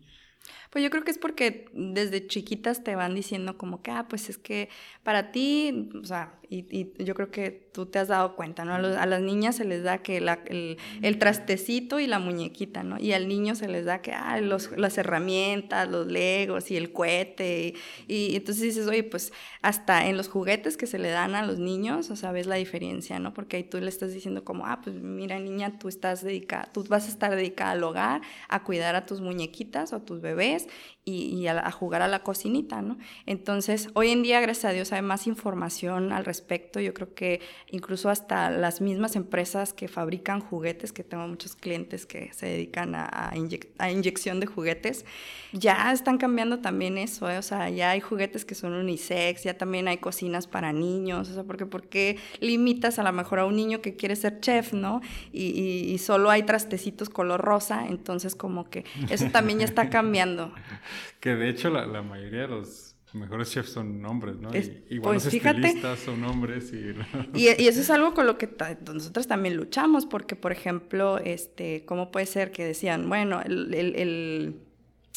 [0.69, 4.29] Pues yo creo que es porque desde chiquitas te van diciendo como que, ah, pues
[4.29, 4.69] es que
[5.03, 8.73] para ti, o sea, y, yo creo que tú te has dado cuenta, ¿no?
[8.73, 12.97] A, las niñas se les da que el, trastecito y la muñequita, ¿no?
[12.97, 17.73] Y al niño se les da que, ah, las herramientas, los legos y el cohete.
[18.07, 21.59] Y, entonces dices, oye, pues hasta en los juguetes que se le dan a los
[21.59, 23.33] niños, o sea, ves la diferencia, ¿no?
[23.33, 26.85] Porque ahí tú le estás diciendo como, ah, pues mira, niña, tú estás dedicada, tú
[26.87, 30.69] vas a estar dedicada al hogar, a cuidar a tus muñequitas o a tus bebés
[31.05, 32.97] y, a, jugar a la cocinita, ¿no?
[33.27, 36.79] Entonces, hoy en día, gracias a Dios, hay más información al respecto.
[36.79, 42.05] Yo creo que incluso hasta las mismas empresas que fabrican juguetes, que tengo muchos clientes
[42.05, 43.33] que se dedican a,
[43.89, 45.05] inyección de juguetes,
[45.51, 47.37] ya están cambiando también eso, ¿eh?
[47.37, 51.33] O sea, ya hay juguetes que son unisex, ya también hay cocinas para niños, o
[51.33, 54.73] sea, porque ¿por qué limitas a lo mejor a un niño que quiere ser chef,
[54.73, 55.01] ¿no?
[55.31, 60.53] Y, y solo hay trastecitos color rosa, entonces como que eso también ya está cambiando.
[61.19, 64.49] que de hecho la, la, mayoría de los mejores chefs son hombres, ¿no?
[64.89, 66.93] igual pues los estilistas son hombres y...
[67.33, 67.61] y...
[67.61, 67.67] y...
[67.67, 68.49] eso es algo con lo que
[68.93, 73.95] nosotros también luchamos, porque por ejemplo, este, ¿cómo puede ser que decían, bueno, el, el,
[73.95, 74.55] el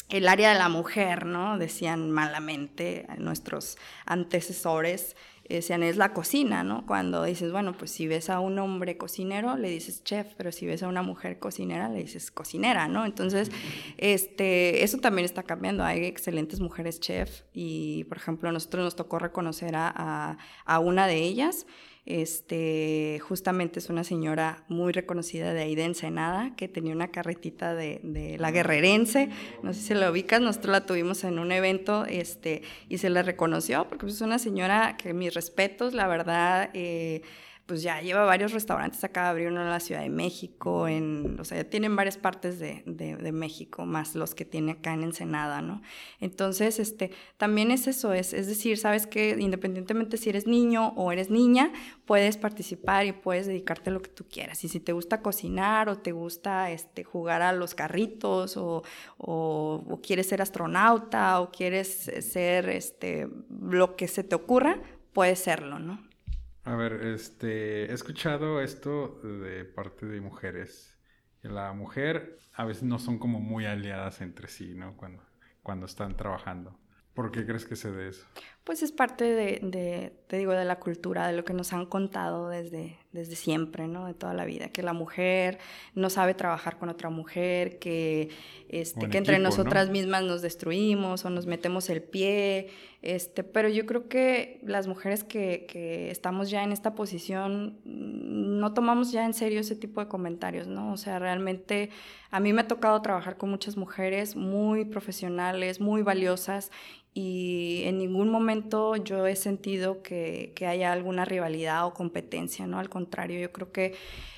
[0.09, 1.57] el área de la mujer, ¿no?
[1.57, 5.15] Decían malamente nuestros antecesores,
[5.49, 6.85] es la cocina, ¿no?
[6.85, 10.67] Cuando dices, bueno, pues si ves a un hombre cocinero, le dices chef, pero si
[10.67, 13.05] ves a una mujer cocinera, le dices cocinera, ¿no?
[13.05, 13.51] Entonces,
[13.97, 15.83] este, eso también está cambiando.
[15.83, 21.07] Hay excelentes mujeres chef y, por ejemplo, a nosotros nos tocó reconocer a, a una
[21.07, 21.65] de ellas
[22.09, 27.75] este, justamente es una señora muy reconocida de ahí de Ensenada, que tenía una carretita
[27.75, 29.29] de, la guerrerense,
[29.61, 33.21] no sé si la ubicas, nosotros la tuvimos en un evento este, y se la
[33.21, 37.21] reconoció, porque es una señora que mis respetos, la verdad, eh,
[37.69, 41.45] pues ya lleva varios restaurantes acá, abrió uno en la Ciudad de México, en, o
[41.45, 45.83] sea, tienen varias partes de, de, México, más los que tiene acá en Ensenada, ¿no?
[46.19, 51.11] Entonces, este, también es eso, es, es decir, sabes que independientemente si eres niño o
[51.11, 51.71] eres niña,
[52.05, 54.63] puedes participar y puedes dedicarte a lo que tú quieras.
[54.63, 58.81] Y si te gusta cocinar o te gusta este, jugar a los carritos o,
[59.19, 63.29] o, o quieres ser astronauta o quieres ser este,
[63.61, 64.81] lo que se te ocurra,
[65.13, 66.08] puedes serlo, ¿no?
[66.69, 70.95] A ver, este, he escuchado esto de parte de mujeres.
[71.41, 74.95] La mujer a veces no son como muy aliadas entre sí, ¿no?
[74.95, 75.23] Cuando,
[75.63, 76.77] cuando están trabajando.
[77.15, 78.23] ¿Por qué crees que se dé eso?
[78.63, 82.49] Pues es parte de, te digo, de la cultura, de lo que nos han contado
[82.49, 84.05] desde, desde siempre, ¿no?
[84.05, 85.57] De toda la vida, que la mujer
[85.95, 88.29] no sabe trabajar con otra mujer, que,
[88.69, 92.69] este, que entre nosotras mismas nos destruimos o nos metemos el pie,
[93.01, 99.11] este, pero yo creo que las mujeres que, estamos ya en esta posición no tomamos
[99.11, 100.91] ya en serio ese tipo de comentarios, ¿no?
[100.91, 101.91] O sea, realmente
[102.29, 106.71] a mí me ha tocado trabajar con muchas mujeres muy profesionales, muy valiosas
[107.13, 112.79] y en ningún momento yo he sentido que, que, haya alguna rivalidad o competencia, ¿no?
[112.79, 113.95] Al contrario, yo creo que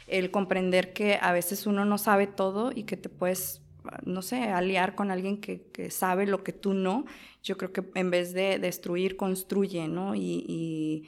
[0.08, 3.62] el comprender que a veces uno no sabe todo y que te puedes,
[4.06, 7.06] no sé, aliar con alguien que, que sabe lo que tú no,
[7.44, 10.16] yo creo que en vez de destruir, construye, ¿no?
[10.16, 11.08] Y, y,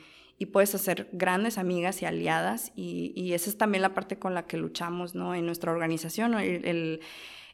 [0.51, 4.45] puedes hacer grandes amigas y aliadas y, y, esa es también la parte con la
[4.45, 5.33] que luchamos, ¿no?
[5.33, 6.99] En nuestra organización, el, el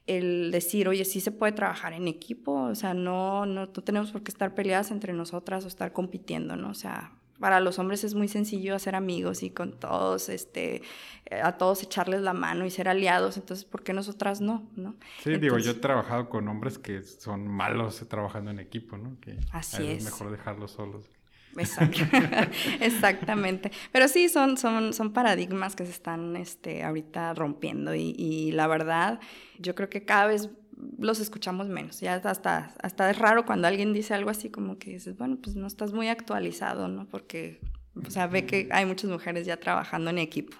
[0.09, 4.23] el decir, oye, sí se puede trabajar en equipo, o sea, no, no, tenemos por
[4.23, 6.71] qué estar peleadas entre nosotras o estar compitiendo, ¿no?
[6.71, 10.81] O sea, para los hombres es muy sencillo hacer amigos y con todos, este,
[11.25, 14.69] eh, a todos echarles la mano y ser aliados, entonces, ¿por qué nosotras no?
[14.75, 14.95] ¿no?
[15.23, 19.19] Sí, digo, yo he trabajado con hombres que son malos trabajando en equipo, ¿no?
[19.19, 20.03] Que así es.
[20.03, 21.09] Mejor dejarlos solos.
[22.79, 23.71] Exactamente.
[23.91, 29.19] Pero sí, son, son, son paradigmas que se están este, ahorita rompiendo y, la verdad,
[29.57, 30.49] yo creo que cada vez
[30.97, 31.99] los escuchamos menos.
[31.99, 35.55] Ya hasta, hasta es raro cuando alguien dice algo así como que dices, bueno, pues
[35.55, 37.05] no estás muy actualizado, ¿no?
[37.07, 37.59] Porque,
[37.95, 40.57] o sea, ve que hay muchas mujeres ya trabajando en equipo.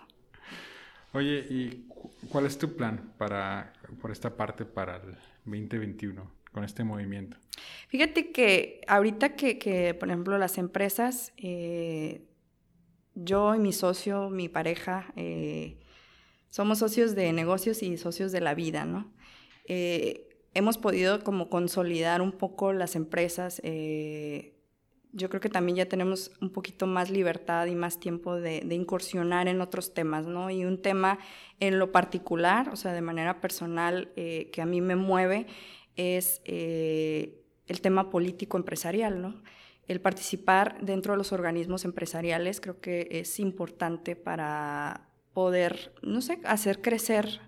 [1.14, 1.88] Oye, ¿y
[2.30, 6.40] cuál es tu plan para, por esta parte para el 2021?
[6.52, 7.38] con este movimiento?
[7.88, 12.24] Fíjate que ahorita que, por ejemplo, las empresas, eh,
[13.16, 15.78] yo y mi socio, mi pareja, eh,
[16.50, 19.12] somos socios de negocios y socios de la vida, ¿no?
[19.70, 23.62] Eh, hemos podido como consolidar un poco las empresas.
[25.12, 28.76] yo creo que también ya tenemos un poquito más libertad y más tiempo de, de,
[28.76, 30.50] incursionar en otros temas, ¿no?
[30.52, 31.18] Y un tema
[31.62, 35.48] en lo particular, o sea, de manera personal, que a mí me mueve,
[36.00, 39.42] es eh, el tema político empresarial, ¿no?
[39.88, 46.40] El participar dentro de los organismos empresariales creo que es importante para poder, no sé,
[46.46, 47.42] hacer crecer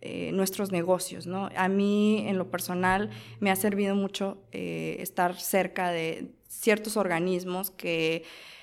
[0.00, 1.48] eh, nuestros negocios, ¿no?
[1.56, 7.72] A mí, en lo personal, me ha servido mucho eh, estar cerca de ciertos organismos
[7.72, 8.22] que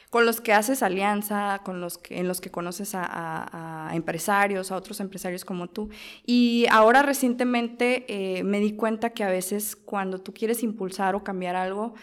[0.10, 4.78] con los que haces alianza, con los que, en los que conoces a, empresarios, a
[4.78, 5.90] otros empresarios como tú.
[6.26, 11.24] Y ahora recientemente eh, me di cuenta que a veces cuando tú quieres impulsar o
[11.26, 11.96] cambiar algo,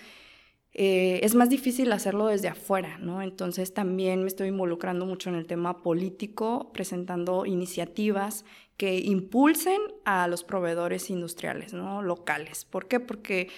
[0.75, 3.21] es más difícil hacerlo desde afuera, ¿no?
[3.21, 10.27] Entonces también me estoy involucrando mucho en el tema político, presentando iniciativas que impulsen a
[10.29, 12.03] los proveedores industriales, ¿no?
[12.03, 12.65] Locales.
[12.65, 13.01] ¿Por qué?
[13.01, 13.49] Porque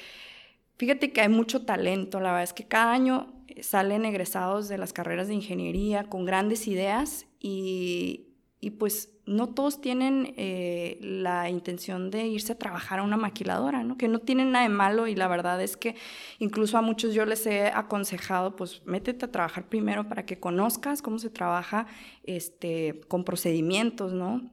[0.76, 4.92] fíjate que hay mucho talento, la verdad es que cada año salen egresados de las
[4.92, 8.30] carreras de ingeniería con grandes ideas y,
[8.78, 13.96] pues no todos tienen eh, la intención de irse a trabajar a una maquiladora, ¿no?
[13.98, 15.96] Que no tienen nada de malo y la verdad es que
[16.38, 21.02] incluso a muchos yo les he aconsejado, pues métete a trabajar primero para que conozcas
[21.02, 21.86] cómo se trabaja
[22.24, 24.50] este, con procedimientos, ¿no?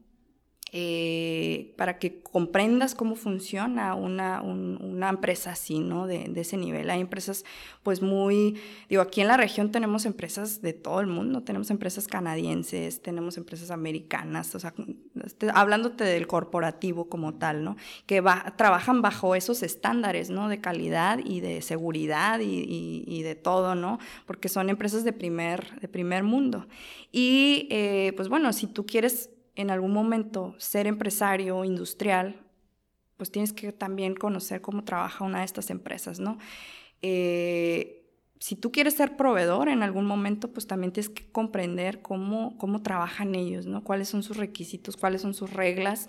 [0.74, 6.08] Eh, para que comprendas cómo funciona una, una empresa así, ¿no?
[6.08, 6.90] De, de, ese nivel.
[6.90, 7.44] Hay empresas,
[7.84, 8.58] pues muy,
[8.88, 13.36] digo, aquí en la región tenemos empresas de todo el mundo, tenemos empresas canadienses, tenemos
[13.36, 14.74] empresas americanas, o sea,
[15.26, 17.76] este, hablándote del corporativo como tal, ¿no?
[18.06, 20.48] Que va, trabajan bajo esos estándares, ¿no?
[20.48, 24.00] De calidad y de seguridad y, y, y de todo, ¿no?
[24.26, 26.66] Porque son empresas de primer, de primer mundo.
[27.12, 32.42] Y, eh, pues bueno, si tú quieres en algún momento ser empresario industrial,
[33.18, 36.38] pues tienes que también conocer cómo trabaja una de estas empresas, ¿no?
[37.02, 38.02] Eh,
[38.40, 42.82] si tú quieres ser proveedor en algún momento, pues también tienes que comprender cómo, cómo
[42.82, 43.84] trabajan ellos, ¿no?
[43.84, 46.08] Cuáles son sus requisitos, cuáles son sus reglas.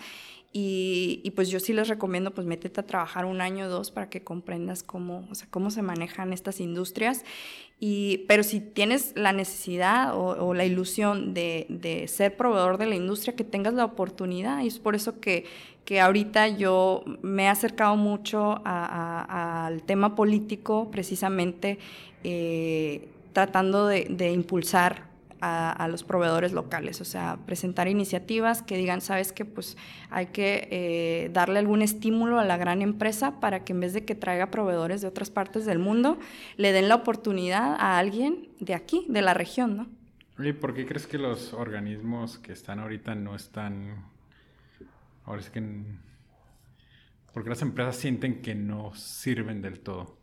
[0.55, 3.91] Y, y, pues yo sí les recomiendo, pues métete a trabajar un año o dos
[3.91, 7.25] para que comprendas cómo, o sea, cómo se manejan estas industrias
[8.29, 13.43] pero si tienes la necesidad o, la ilusión de, ser proveedor de la industria, que
[13.43, 14.63] tengas la oportunidad.
[14.63, 15.47] Y es por eso que,
[15.85, 21.79] que ahorita yo me he acercado mucho al tema político, precisamente
[22.23, 25.12] eh, tratando de impulsar
[25.43, 29.77] a, los proveedores locales, o sea, presentar iniciativas que digan, sabes que pues
[30.09, 34.05] hay que eh, darle algún estímulo a la gran empresa para que en vez de
[34.05, 36.19] que traiga proveedores de otras partes del mundo,
[36.57, 39.89] le den la oportunidad a alguien de aquí, de la región, ¿no?
[40.39, 44.07] ¿Y por qué crees que los organismos que están ahorita no están...
[45.25, 45.63] Ahora es que...
[47.33, 50.22] Porque las empresas sienten que no sirven del todo.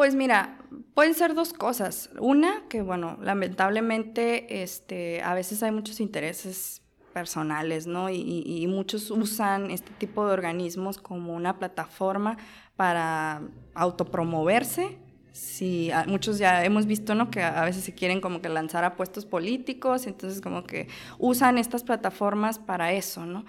[0.00, 0.56] Pues mira,
[0.94, 2.08] pueden ser dos cosas.
[2.18, 6.80] Una, que bueno, lamentablemente este, a veces hay muchos intereses
[7.12, 8.08] personales, ¿no?
[8.08, 12.38] Y, muchos usan este tipo de organismos como una plataforma
[12.76, 13.42] para
[13.74, 14.96] autopromoverse.
[15.32, 17.30] Sí, muchos ya hemos visto, ¿no?
[17.30, 20.88] Que a veces se quieren como que lanzar a puestos políticos, entonces como que
[21.18, 23.44] usan estas plataformas para eso, ¿no?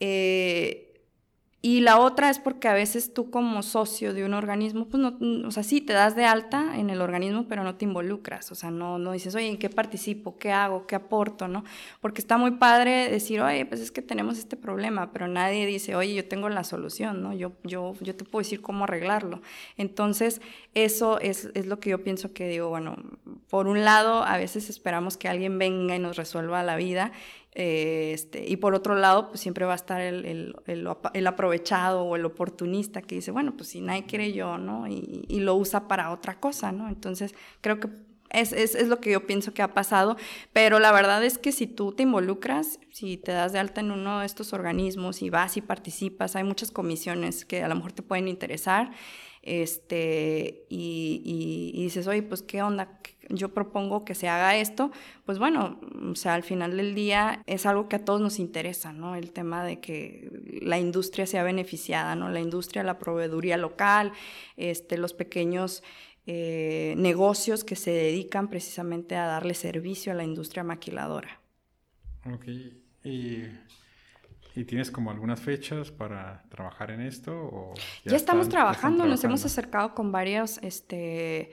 [0.00, 0.91] Eh,
[1.64, 5.16] y la otra es porque a veces tú como socio de un organismo, pues no,
[5.46, 8.56] o sea, sí, te das de alta en el organismo, pero no te involucras, o
[8.56, 10.36] sea, no, no dices, oye, ¿en qué participo?
[10.38, 10.88] ¿Qué hago?
[10.88, 11.46] ¿Qué aporto?
[11.46, 11.62] ¿No?
[12.00, 15.94] Porque está muy padre decir, oye, pues es que tenemos este problema, pero nadie dice,
[15.94, 17.32] oye, yo tengo la solución, ¿no?
[17.32, 19.40] Yo, yo, yo te puedo decir cómo arreglarlo.
[19.76, 20.40] Entonces,
[20.74, 22.96] eso es, es lo que yo pienso que digo, bueno,
[23.48, 27.12] por un lado, a veces esperamos que alguien venga y nos resuelva la vida
[27.54, 30.54] eh, este, y por otro lado, pues siempre va a estar el, el,
[31.12, 34.88] el, aprovechado o el oportunista que dice, bueno, pues si nadie quiere yo, ¿no?
[34.88, 36.88] Y, y lo usa para otra cosa, ¿no?
[36.88, 37.88] Entonces, creo que
[38.32, 40.16] es, es, es, lo que yo pienso que ha pasado,
[40.54, 43.90] pero la verdad es que si tú te involucras, si te das de alta en
[43.90, 47.92] uno de estos organismos y vas y participas, hay muchas comisiones que a lo mejor
[47.92, 48.90] te pueden interesar,
[49.42, 54.90] este, y, y dices, oye, pues qué onda, yo propongo que se haga esto,
[55.24, 55.80] pues bueno,
[56.10, 59.16] o sea, al final del día es algo que a todos nos interesa, ¿no?
[59.16, 60.30] El tema de que
[60.62, 62.28] la industria sea beneficiada, ¿no?
[62.28, 64.12] La industria, la proveeduría local,
[64.56, 65.82] este, los pequeños
[66.26, 71.40] eh, negocios que se dedican precisamente a darle servicio a la industria maquiladora.
[72.32, 72.46] Ok,
[73.04, 73.44] y,
[74.64, 77.72] tienes como algunas fechas para trabajar en esto?
[78.04, 81.52] ya, estamos trabajando, nos hemos acercado con varios, este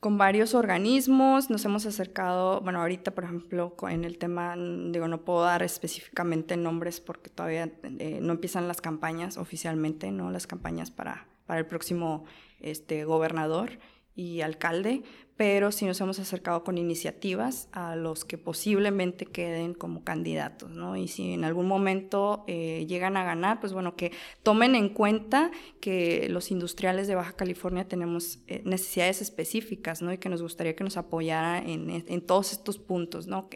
[0.00, 5.26] con varios organismos, nos hemos acercado, bueno, ahorita por ejemplo en el tema, digo, no
[5.26, 10.30] puedo dar específicamente nombres porque todavía eh, no empiezan las campañas oficialmente, ¿no?
[10.30, 12.24] Las campañas para, para el próximo
[12.60, 13.78] este, gobernador
[14.14, 15.02] y alcalde,
[15.40, 20.98] pero sí nos hemos acercado con iniciativas a los que posiblemente queden como candidatos, ¿no?
[20.98, 24.12] Y si en algún momento eh, llegan a ganar, pues bueno, que
[24.42, 30.12] tomen en cuenta que los industriales de Baja California tenemos eh, necesidades específicas, ¿no?
[30.12, 33.48] Y que nos gustaría que nos apoyara en, en todos estos puntos, ¿no?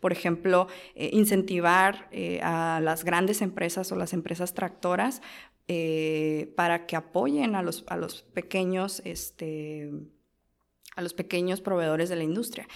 [0.00, 2.10] Por ejemplo, eh, incentivar
[2.42, 5.20] a las grandes empresas o las empresas tractoras
[6.54, 9.90] para que apoyen a los, a los pequeños, este,
[10.96, 12.66] a los pequeños proveedores de la industria.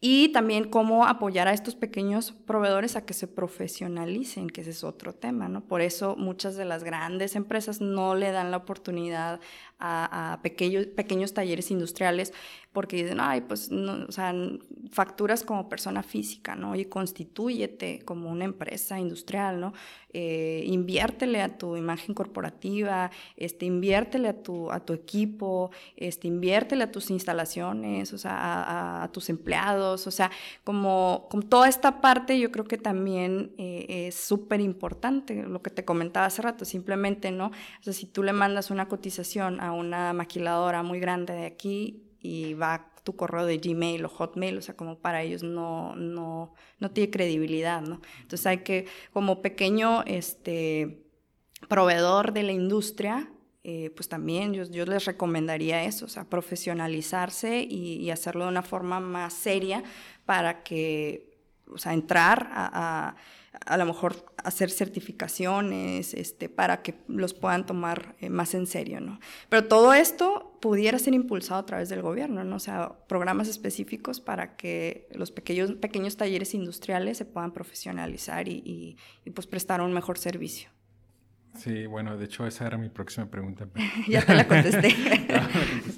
[0.00, 4.84] Y también cómo apoyar a estos pequeños proveedores a que se profesionalicen, que ese es
[4.84, 5.66] otro tema, ¿no?
[5.66, 9.40] Por eso muchas de las grandes empresas no le dan la oportunidad
[9.78, 12.32] a, pequeños, pequeños talleres industriales
[12.76, 14.58] porque dicen, ay, pues, no, o
[14.90, 16.76] facturas como persona física, ¿no?
[16.76, 19.72] Y constitúyete como una empresa industrial, ¿no?
[20.18, 26.84] Eh, inviértele a tu imagen corporativa, este, inviértele a tu, a tu equipo, este, inviértele
[26.84, 30.30] a tus instalaciones, o sea, a, tus empleados, o sea,
[30.64, 35.70] como, como, toda esta parte yo creo que también eh, es súper importante, lo que
[35.70, 37.46] te comentaba hace rato, simplemente, ¿no?
[37.46, 42.02] O sea, si tú le mandas una cotización a una maquiladora muy grande de aquí,
[42.20, 46.54] y va tu correo de Gmail o Hotmail, o sea, como para ellos no, no,
[46.80, 48.00] no tiene credibilidad, ¿no?
[48.20, 51.06] Entonces hay que, como pequeño este,
[51.68, 53.30] proveedor de la industria,
[53.62, 58.62] eh, pues también yo, yo, les recomendaría eso, o sea, profesionalizarse y, hacerlo de una
[58.62, 59.82] forma más seria
[60.24, 61.25] para que,
[61.72, 63.16] o sea, entrar a
[63.64, 69.00] a lo mejor hacer certificaciones este, para que los puedan tomar eh, más en serio,
[69.00, 69.18] ¿no?
[69.48, 72.56] Pero todo esto pudiera ser impulsado a través del gobierno, ¿no?
[72.56, 78.96] O sea, programas específicos para que los pequeños, pequeños talleres industriales se puedan profesionalizar y,
[79.24, 80.70] y, pues prestar un mejor servicio.
[81.56, 83.66] Sí, bueno, de hecho esa era mi próxima pregunta.
[84.08, 84.94] ya te la contesté.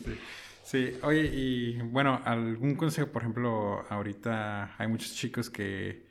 [0.68, 6.04] Sí, oye, y bueno, algún consejo, por ejemplo, ahorita hay muchos chicos que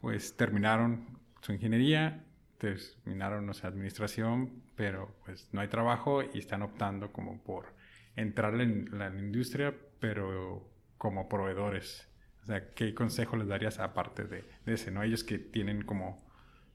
[0.00, 2.24] pues terminaron su ingeniería,
[2.58, 7.74] terminaron, no sé, administración, pero pues no hay trabajo y están optando como por
[8.14, 12.08] entrar en la industria, pero como proveedores.
[12.44, 15.02] O sea, ¿qué consejo les darías aparte de, de ese, no?
[15.02, 16.24] Ellos que tienen como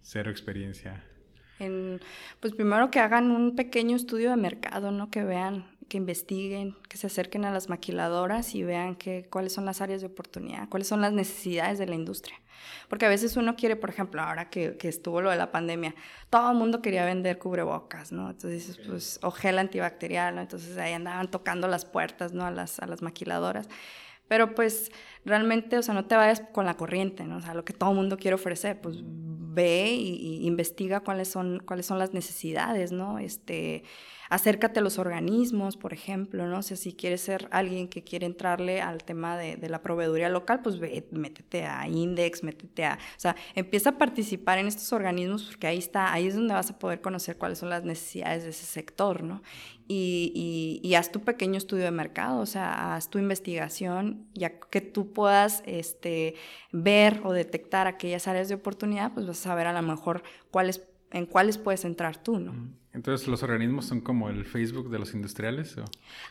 [0.02, 1.06] cero experiencia.
[1.60, 2.02] En,
[2.42, 5.10] pues primero que hagan un pequeño estudio de mercado, ¿no?
[5.10, 9.66] Que vean que investiguen, que se acerquen a las maquiladoras y vean que, cuáles son
[9.66, 12.40] las áreas de oportunidad, cuáles son las necesidades de la industria.
[12.88, 15.96] Porque a veces uno quiere, por ejemplo, ahora que, que estuvo lo de la pandemia,
[16.30, 18.30] todo el mundo quería vender cubrebocas, ¿no?
[18.30, 20.42] Entonces dices, pues, o gel antibacterial, ¿no?
[20.42, 22.46] Entonces ahí andaban tocando las puertas, ¿no?
[22.46, 23.68] A las, a las maquiladoras.
[24.28, 24.92] Pero pues
[25.26, 27.38] realmente, o sea, no te vayas con la corriente, ¿no?
[27.38, 31.30] O sea, lo que todo el mundo quiere ofrecer, pues ve y, y investiga cuáles
[31.30, 33.18] son, cuáles son las necesidades, ¿no?
[33.18, 33.84] Este,
[34.30, 36.60] acércate a los organismos, por ejemplo, ¿no?
[36.60, 40.80] O si quieres ser alguien que quiere entrarle al tema de, la proveeduría local, pues
[40.80, 45.68] ve, métete a Index, métete a, o sea, empieza a participar en estos organismos porque
[45.68, 48.66] ahí está, ahí es donde vas a poder conocer cuáles son las necesidades de ese
[48.66, 49.42] sector, ¿no?
[49.92, 54.82] Y, y, haz tu pequeño estudio de mercado, o sea, haz tu investigación, ya que
[54.82, 56.36] tú puedas este,
[56.72, 60.22] ver o detectar aquellas áreas de oportunidad, pues vas a saber a lo mejor
[60.52, 62.54] cuáles, en cuáles puedes entrar tú, ¿no?
[63.00, 65.74] Entonces, ¿los organismos son como el Facebook de los industriales?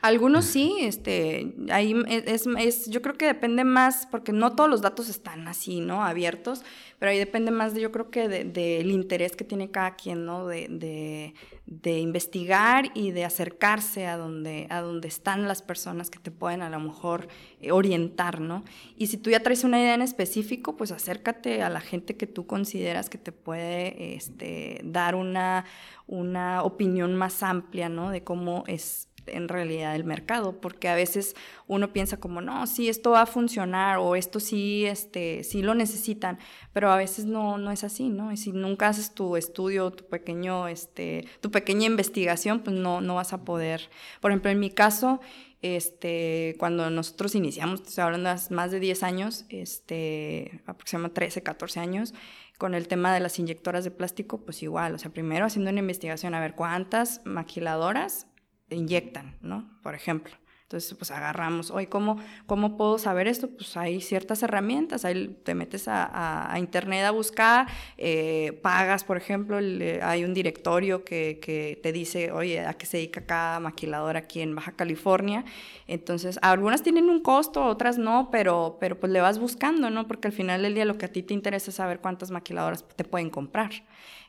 [0.02, 4.82] Algunos sí, este, ahí es, es, yo creo que depende más, porque no todos los
[4.82, 6.04] datos están así, ¿no?
[6.04, 6.62] Abiertos,
[6.98, 10.26] pero ahí depende más de, yo creo que del de, interés que tiene cada quien,
[10.26, 10.46] ¿no?
[10.46, 11.32] De, de,
[11.64, 16.60] de, investigar y de acercarse a donde, a donde están las personas que te pueden
[16.60, 17.28] a lo mejor
[17.62, 18.62] eh, orientar, ¿no?
[18.94, 22.26] Y si tú ya traes una idea en específico, pues acércate a la gente que
[22.26, 25.64] tú consideras que te puede este, dar una,
[26.08, 28.10] una opinión más amplia, ¿no?
[28.10, 31.36] De cómo es en realidad el mercado, porque a veces
[31.66, 35.74] uno piensa como, no, sí, esto va a funcionar o esto sí, este, sí lo
[35.74, 36.38] necesitan,
[36.72, 38.32] pero a veces no, no es así, ¿no?
[38.32, 43.16] Y si nunca haces tu estudio, tu pequeño, este, tu pequeña investigación, pues no, no
[43.16, 43.90] vas a poder.
[44.20, 45.20] Por ejemplo, en mi caso,
[45.60, 51.80] este, cuando nosotros iniciamos, estoy hablando de más de 10 años, este, aproximadamente 13, 14
[51.80, 52.14] años,
[52.58, 55.80] con el tema de las inyectoras de plástico, pues igual, o sea, primero haciendo una
[55.80, 58.26] investigación a ver cuántas maquiladoras
[58.68, 59.80] inyectan, ¿no?
[59.82, 60.34] Por ejemplo.
[60.68, 63.48] Entonces, pues agarramos, hoy, ¿cómo, ¿cómo puedo saber esto?
[63.48, 69.16] Pues hay ciertas herramientas, ahí te metes a, a, internet a buscar, eh, pagas, por
[69.16, 74.18] ejemplo, hay un directorio que, que, te dice, oye, ¿a qué se dedica cada maquiladora
[74.18, 75.46] aquí en Baja California?
[75.86, 80.06] Entonces, algunas tienen un costo, otras no, pero, pero pues le vas buscando, ¿no?
[80.06, 82.86] Porque al final del día lo que a ti te interesa es saber cuántas maquiladoras
[82.94, 83.70] te pueden comprar.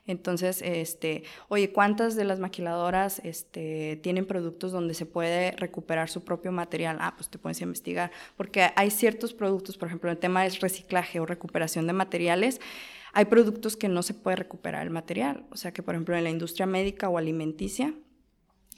[0.06, 6.24] Entonces, este, oye, ¿cuántas de las maquiladoras este, tienen productos donde se puede recuperar su
[6.24, 6.98] propio material?
[7.00, 11.20] Ah, pues te puedes investigar, porque hay ciertos productos, por ejemplo, el tema es reciclaje
[11.20, 12.60] o recuperación de materiales.
[13.12, 16.24] Hay productos que no se puede recuperar el material, o sea que por ejemplo en
[16.24, 17.92] la industria médica o alimenticia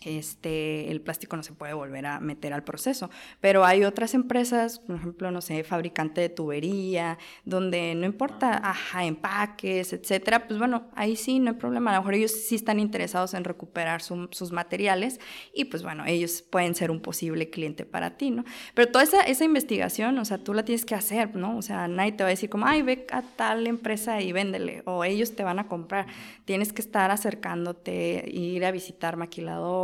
[0.07, 3.11] este, el plástico no se puede volver a meter al proceso.
[3.41, 9.05] Pero hay otras empresas, por ejemplo, no sé, fabricante de tubería, donde no importa, ajá,
[9.05, 11.91] empaques, etcétera, pues bueno, ahí sí no hay problema.
[11.91, 15.21] A lo mejor ellos sí están interesados en recuperar sus materiales
[15.55, 18.45] y pues bueno, ellos pueden ser un posible cliente para ti, ¿no?
[18.75, 21.57] Pero toda esa, esa investigación, o sea, tú la tienes que hacer, ¿no?
[21.57, 24.83] O sea, nadie te va a decir como, ay, ve a tal empresa y véndele,
[24.87, 26.07] o ellos te van a comprar.
[26.45, 29.17] Tienes que estar acercándote, ir a visitar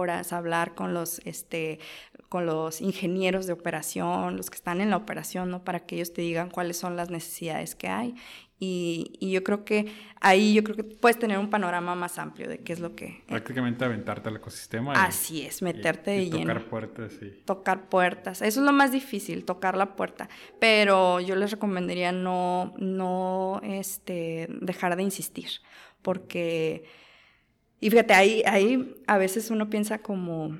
[0.08, 1.78] hablar con los, este,
[2.28, 5.64] con los ingenieros de operación, los que están en la operación, ¿no?
[5.64, 8.14] Para que ellos te digan cuáles son las necesidades que hay.
[8.60, 9.86] Y, y, yo creo que
[10.20, 13.22] ahí yo creo que puedes tener un panorama más amplio de qué es lo que...
[13.28, 14.94] Prácticamente aventarte al ecosistema.
[14.94, 16.54] así es, meterte y, de lleno.
[16.54, 17.42] Tocar puertas, sí.
[17.44, 18.42] Tocar puertas.
[18.42, 20.28] Eso es lo más difícil, tocar la puerta.
[20.58, 25.50] Pero yo les recomendaría no, no este, dejar de insistir,
[26.02, 26.82] porque
[27.80, 30.56] y fíjate, ahí, ahí a veces uno piensa como,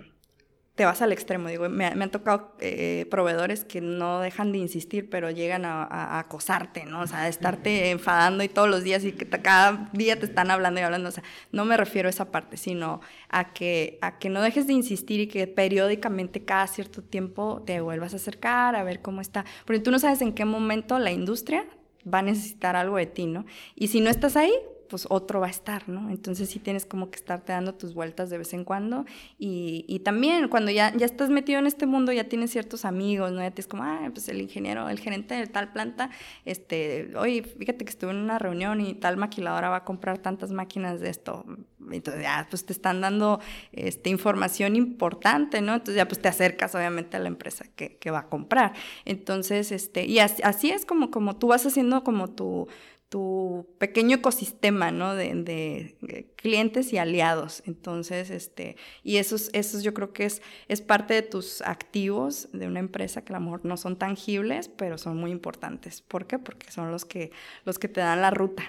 [0.79, 5.11] te vas al extremo, digo, me, han tocado eh, proveedores que no dejan de insistir,
[5.11, 7.01] pero llegan a, acosarte, ¿no?
[7.01, 10.53] O sea, a estarte enfadando y todos los días y que cada día te están
[10.53, 14.19] hablando y hablando, o sea, no me refiero a esa parte, sino a que, a
[14.19, 18.77] que no dejes de insistir y que periódicamente, cada cierto tiempo, te vuelvas a acercar
[18.77, 21.67] a ver cómo está, porque tú no sabes en qué momento la industria
[22.07, 23.47] va a necesitar algo de ti, ¿no?
[23.75, 24.55] Y si no estás ahí,
[24.89, 26.11] pues otro va a estar, ¿no?
[26.11, 29.05] Entonces sí tienes como que estarte dando tus vueltas de vez en cuando
[29.39, 33.33] y, y también cuando ya, ya estás metido en este mundo ya tienes ciertos amigos,
[33.33, 33.41] ¿no?
[33.41, 36.11] Ya tienes como, ah, pues el ingeniero, el gerente de tal planta,
[36.45, 40.51] este, oye, fíjate que estuve en una reunión y tal maquiladora va a comprar tantas
[40.51, 41.45] máquinas de esto.
[41.91, 43.41] Entonces ya pues te están dando
[43.73, 45.75] este, información importante, ¿no?
[45.75, 48.75] Entonces ya pues te acercas obviamente a la empresa que, que va a comprar.
[49.05, 52.69] Entonces, este, y así, así es como, como tú vas haciendo como tu
[53.09, 55.15] tu pequeño ecosistema, ¿no?
[55.15, 57.63] De, de, clientes y aliados.
[57.67, 62.67] Entonces, este, y esos, esos yo creo que es, es parte de tus activos de
[62.67, 66.03] una empresa que a lo mejor no son tangibles, pero son muy importantes.
[66.03, 66.39] ¿Por qué?
[66.39, 67.33] Porque son los que,
[67.65, 68.63] los que te dan la ruta.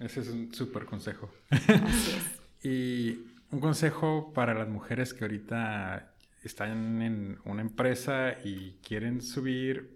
[0.00, 1.30] Ese es un súper consejo.
[1.50, 2.40] Así es.
[2.64, 3.20] y
[3.50, 9.95] un consejo para las mujeres que ahorita están en una empresa y quieren subir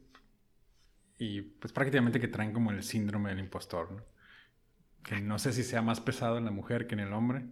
[1.21, 4.03] y pues prácticamente que traen como el síndrome del impostor, ¿no?
[5.03, 7.45] Que no sé si sea más pesado en la mujer que en el hombre,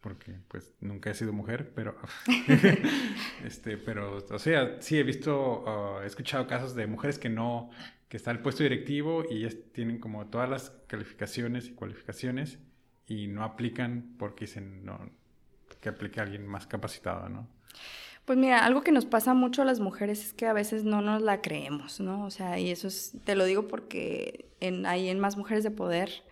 [0.00, 1.96] porque pues nunca he sido mujer, pero
[3.44, 7.70] este, pero o sea, sí he visto, uh, he escuchado casos de mujeres que no,
[8.08, 12.60] que está el puesto directivo y tienen como todas las calificaciones y cualificaciones
[13.08, 15.10] y no aplican porque dicen, no,
[15.80, 17.48] que aplique a alguien más capacitado, ¿no?
[18.24, 21.00] Pues mira, algo que nos pasa mucho a las mujeres es que a veces no
[21.00, 22.24] nos la creemos, ¿no?
[22.24, 25.70] O sea, y eso es, te lo digo porque en, hay en más mujeres de
[25.72, 26.22] poder,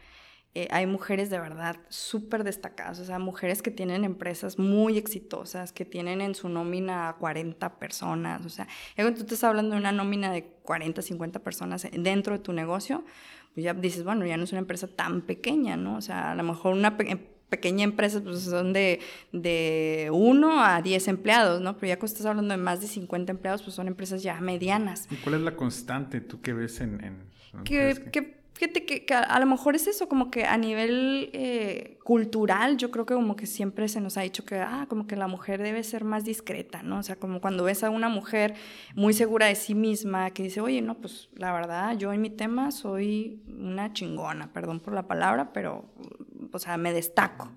[0.54, 5.72] eh, hay mujeres de verdad súper destacadas, o sea, mujeres que tienen empresas muy exitosas,
[5.72, 9.92] que tienen en su nómina 40 personas, o sea, cuando tú estás hablando de una
[9.92, 13.04] nómina de 40, 50 personas dentro de tu negocio,
[13.54, 15.96] pues ya dices, bueno, ya no es una empresa tan pequeña, ¿no?
[15.96, 16.96] O sea, a lo mejor una
[17.48, 19.00] pequeña empresa pues son de,
[19.32, 21.76] de 1 a 10 empleados, ¿no?
[21.76, 25.08] Pero ya cuando estás hablando de más de 50 empleados, pues son empresas ya medianas.
[25.10, 27.02] ¿Y cuál es la constante tú que ves en...
[27.04, 27.28] en
[27.64, 32.76] que, que Fíjate que, a lo mejor es eso, como que a nivel eh, cultural,
[32.76, 35.28] yo creo que como que siempre se nos ha dicho que, ah, como que la
[35.28, 36.98] mujer debe ser más discreta, ¿no?
[36.98, 38.54] O sea, como cuando ves a una mujer
[38.96, 42.30] muy segura de sí misma, que dice, oye, no, pues la verdad, yo en mi
[42.30, 45.84] tema soy una chingona, perdón por la palabra, pero,
[46.52, 47.50] o sea, me destaco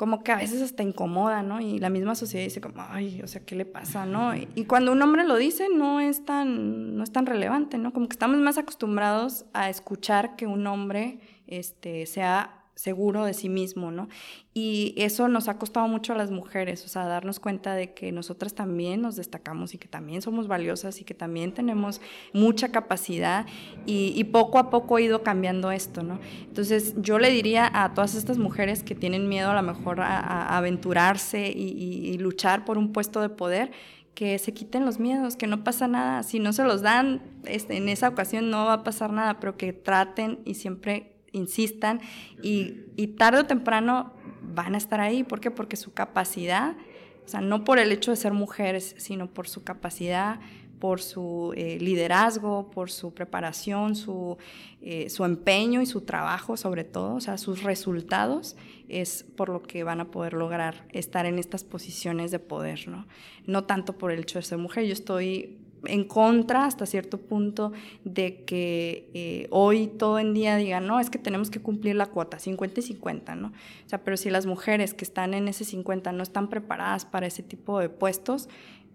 [0.00, 1.60] como que a veces hasta incomoda, ¿no?
[1.60, 4.34] Y la misma sociedad dice como, ay, o sea, ¿qué le pasa, no?
[4.34, 7.92] Y, cuando un hombre lo dice, no es tan, no es tan relevante, ¿no?
[7.92, 13.50] Como que estamos más acostumbrados a escuchar que un hombre este, sea seguro de sí
[13.50, 14.08] mismo, ¿no?
[14.54, 18.10] Y eso nos ha costado mucho a las mujeres, o sea, darnos cuenta de que
[18.10, 22.00] nosotras también nos destacamos y que también somos valiosas y que también tenemos
[22.32, 23.44] mucha capacidad
[23.84, 26.20] y, poco a poco ha ido cambiando esto, ¿no?
[26.42, 30.56] Entonces yo le diría a todas estas mujeres que tienen miedo a lo mejor a,
[30.56, 33.72] aventurarse y, luchar por un puesto de poder,
[34.14, 37.76] que se quiten los miedos, que no pasa nada, si no se los dan, este,
[37.76, 42.00] en esa ocasión no va a pasar nada, pero que traten y siempre insistan
[42.42, 44.12] y, tarde o temprano
[44.42, 45.24] van a estar ahí.
[45.24, 45.50] ¿Por qué?
[45.50, 46.76] Porque su capacidad,
[47.24, 50.40] o sea, no por el hecho de ser mujeres, sino por su capacidad,
[50.80, 54.38] por su eh, liderazgo, por su preparación, su,
[54.80, 58.56] eh, su empeño y su trabajo sobre todo, o sea, sus resultados,
[58.88, 63.06] es por lo que van a poder lograr estar en estas posiciones de poder, ¿no?
[63.46, 67.72] No tanto por el hecho de ser mujer, yo estoy en contra hasta cierto punto
[68.04, 72.06] de que eh, hoy todo en día digan, no, es que tenemos que cumplir la
[72.06, 73.48] cuota, 50 y 50, ¿no?
[73.48, 77.26] O sea, pero si las mujeres que están en ese 50 no están preparadas para
[77.26, 78.48] ese tipo de puestos,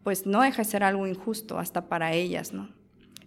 [0.04, 2.70] pues no deja de ser algo injusto hasta para ellas, ¿no?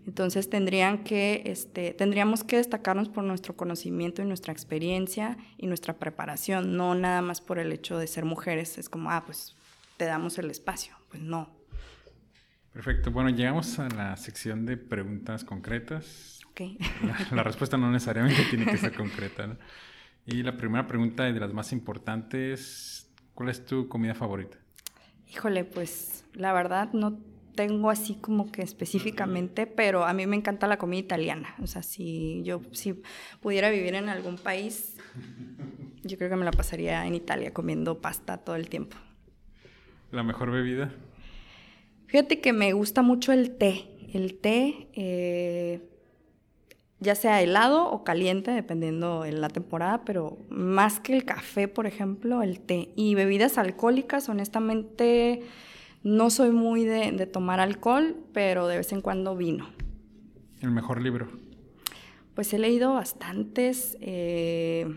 [0.07, 5.99] Entonces tendrían que, este, tendríamos que destacarnos por nuestro conocimiento y nuestra experiencia y nuestra
[5.99, 8.79] preparación, no nada más por el hecho de ser mujeres.
[8.79, 9.55] Es como, ah, pues
[9.99, 10.95] te damos el espacio.
[11.11, 11.51] Pues no,
[12.73, 13.11] Perfecto.
[13.11, 16.41] Bueno, llegamos a la sección de preguntas concretas.
[16.51, 16.61] Ok.
[17.33, 19.47] La, respuesta no necesariamente tiene que ser concreta.
[19.47, 19.57] ¿no?
[20.27, 24.59] Y la primera pregunta y de las más importantes, ¿cuál es tu comida favorita?
[25.33, 27.19] Híjole, pues la verdad no
[27.55, 31.57] tengo así como que específicamente, pero a mí me encanta la comida italiana.
[31.61, 33.03] O sea, si yo si
[33.41, 34.97] pudiera vivir en algún país,
[36.05, 38.97] yo creo que me la pasaría en Italia comiendo pasta todo el tiempo.
[40.13, 40.93] ¿La mejor bebida?
[42.09, 43.85] Fíjate que me gusta mucho el té.
[44.15, 45.87] El té, eh,
[47.01, 51.87] ya sea helado o caliente, dependiendo de la temporada, pero más que el café, por
[51.87, 52.89] ejemplo, el té.
[52.97, 55.43] Y bebidas alcohólicas, honestamente,
[56.03, 59.69] no soy muy de, tomar alcohol, pero de vez en cuando vino.
[60.63, 61.29] ¿El mejor libro?
[62.35, 63.99] Pues he leído bastantes.
[64.01, 64.97] Eh,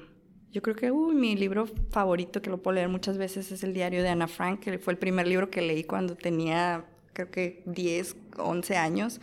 [0.54, 4.02] yo creo que mi libro favorito, que lo puedo leer muchas veces, es el diario
[4.02, 8.16] de Ana Frank, que fue el primer libro que leí cuando tenía creo que 10,
[8.38, 9.22] 11 años.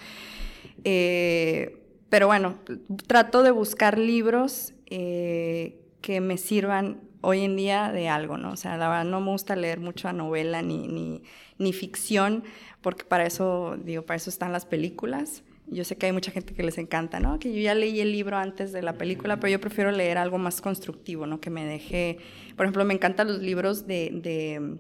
[0.85, 1.79] Eh,
[2.09, 2.59] pero bueno,
[3.07, 8.53] trato de buscar libros eh, que me sirvan hoy en día de algo, ¿no?
[8.53, 11.21] O sea, la verdad no me gusta leer mucho a novela ni,
[11.59, 12.45] ni, ficción,
[12.81, 15.43] porque para eso, digo, para eso están las películas.
[15.67, 17.39] Yo sé que hay mucha gente que les encanta, ¿no?
[17.39, 20.39] Que yo ya leí el libro antes de la película, pero yo prefiero leer algo
[20.39, 21.41] más constructivo, ¿no?
[21.41, 22.19] Que me deje,
[22.57, 24.79] por ejemplo, me encantan los libros de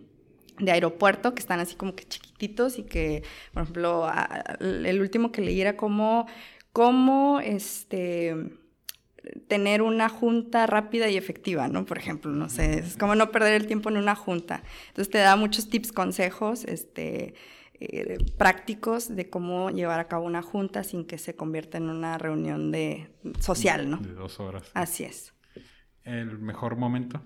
[0.66, 4.10] aeropuerto que están así como que chiquititos y que, por ejemplo,
[4.60, 6.26] el último que leí era como,
[6.72, 8.34] cómo este,
[9.46, 11.84] tener una junta rápida y efectiva, ¿no?
[11.84, 14.62] Por ejemplo, no sé, es como no perder el tiempo en una junta.
[14.88, 17.34] Entonces te da muchos tips, consejos, este,
[17.80, 22.18] eh, prácticos de cómo llevar a cabo una junta sin que se convierta en una
[22.18, 23.98] reunión de social, ¿no?
[23.98, 24.70] De dos horas.
[24.74, 25.32] Así es.
[26.04, 27.22] ¿El mejor momento?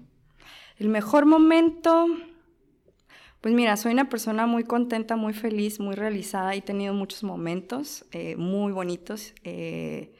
[0.79, 2.07] El mejor momento...
[3.43, 6.55] Pues mira, soy una persona muy contenta, muy feliz, muy realizada.
[6.55, 10.15] He tenido muchos momentos eh, muy bonitos eh,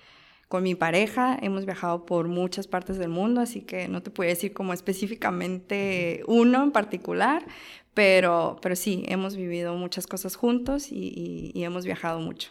[0.49, 1.39] con mi pareja.
[1.41, 6.25] Hemos viajado por muchas partes del mundo, así que no te puedo decir como específicamente
[6.27, 7.47] uno en particular,
[7.95, 12.51] pero, pero sí, hemos vivido muchas cosas juntos y, y hemos viajado mucho.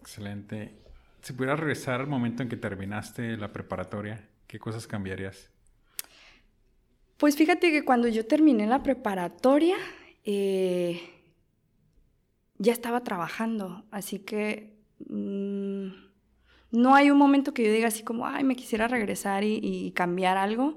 [0.00, 0.74] Excelente.
[1.20, 5.51] Si pudieras regresar al momento en que terminaste la preparatoria, ¿qué cosas cambiarías?
[7.22, 9.76] Pues fíjate que cuando yo terminé la preparatoria,
[10.24, 11.00] eh,
[12.58, 14.74] ya estaba trabajando, así que
[15.08, 15.86] mm,
[16.72, 20.36] no hay un momento que yo diga así como, ay, me quisiera regresar y, cambiar
[20.36, 20.76] algo.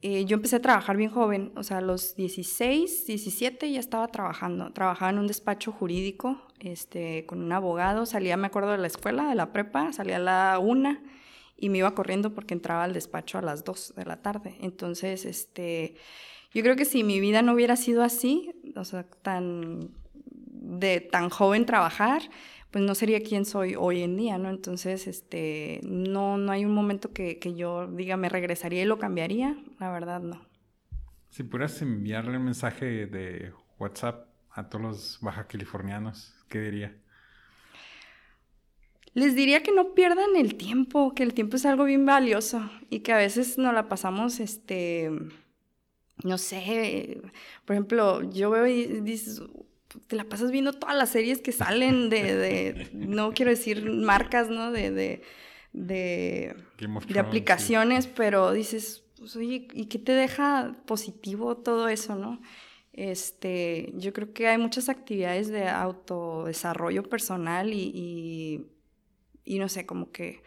[0.00, 4.08] Eh, yo empecé a trabajar bien joven, o sea, a los 16, 17 ya estaba
[4.08, 4.72] trabajando.
[4.72, 8.06] Trabajaba en un despacho jurídico este, con un abogado.
[8.06, 11.02] Salía, me acuerdo, de la escuela, de la prepa, salía a la una
[11.62, 14.56] y me iba corriendo porque entraba al despacho a las 2 de la tarde.
[14.60, 15.94] Entonces, este,
[16.52, 19.90] yo creo que si mi vida no hubiera sido así, o sea, tan
[20.34, 22.22] de tan joven trabajar,
[22.72, 24.50] pues no sería quien soy hoy en día, ¿no?
[24.50, 28.98] Entonces, este, no, no hay un momento que, que yo diga me regresaría y lo
[28.98, 30.44] cambiaría, la verdad no.
[31.30, 36.96] Si pudieras enviarle un mensaje de WhatsApp a todos los baja californianos, ¿qué diría?
[39.14, 43.00] Les diría que no pierdan el tiempo, que el tiempo es algo bien valioso y
[43.00, 45.10] que a veces nos la pasamos, este,
[46.24, 47.20] no sé,
[47.66, 49.42] por ejemplo, yo veo y dices,
[50.06, 54.48] te la pasas viendo todas las series que salen de, de no quiero decir marcas,
[54.48, 54.72] ¿no?
[54.72, 55.22] De, de,
[55.74, 56.56] de,
[57.08, 62.40] de aplicaciones, pero dices, pues, oye, ¿y qué te deja positivo todo eso, no?
[62.94, 68.66] Este, yo creo que hay muchas actividades de autodesarrollo personal y y
[69.46, 70.42] no sé, como que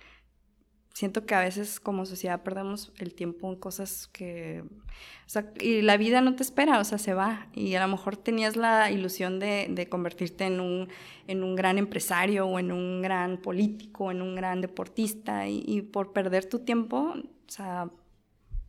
[0.96, 5.82] siento que a veces como sociedad perdemos el tiempo en cosas que, o sea, y
[5.82, 7.48] la vida no te espera, o sea, se va.
[7.54, 10.88] Y a lo mejor tenías la ilusión de, de convertirte en un,
[11.28, 15.82] en un gran empresario o en un gran político, en un gran deportista, y, y
[15.82, 17.90] por perder tu tiempo, o sea,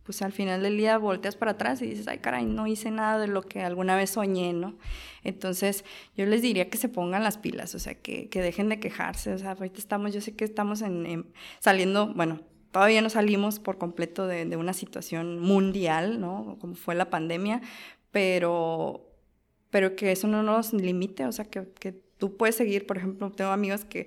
[0.06, 3.18] pues al final del día volteas para atrás y dices, ay caray, no hice nada
[3.18, 4.78] de lo que alguna vez soñé, ¿no?
[5.24, 5.84] Entonces
[6.16, 9.32] yo les diría que se pongan las pilas, o sea, que, que dejen de quejarse,
[9.34, 11.26] o sea, ahorita estamos, yo sé que estamos en,
[11.58, 12.40] saliendo, bueno,
[12.70, 16.56] todavía no salimos por completo de, de, una situación mundial, ¿no?
[16.60, 17.60] Como fue la pandemia,
[18.12, 19.10] pero,
[19.70, 23.32] pero que eso no nos limite, o sea, que, que tú puedes seguir, por ejemplo,
[23.32, 24.06] tengo amigos que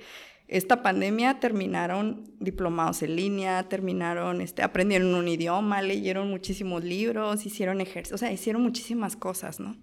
[0.50, 7.82] esta pandemia terminaron diplomados en línea, terminaron, este, aprendieron un idioma, leyeron muchísimos libros, hicieron
[7.82, 9.78] ejercicio, o sea, hicieron muchísimas cosas, ¿no?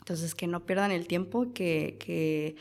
[0.00, 2.56] Entonces, que no pierdan el tiempo que, que,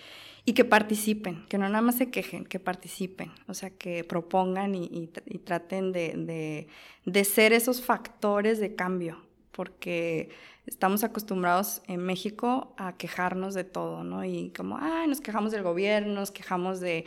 [0.45, 4.73] y que participen, que no nada más se quejen, que participen, o sea, que propongan
[4.73, 6.67] y, y, traten de, de,
[7.05, 9.17] de ser esos factores de cambio,
[9.59, 10.29] porque
[10.67, 14.23] estamos acostumbrados en México a quejarnos de todo, ¿no?
[14.23, 17.03] Y como, ah, nos quejamos del gobierno, nos quejamos de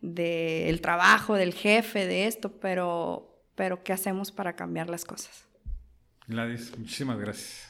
[0.00, 5.44] del trabajo, del jefe, de esto, pero, pero ¿qué hacemos para cambiar las cosas?
[6.26, 7.69] Gladys, muchísimas gracias.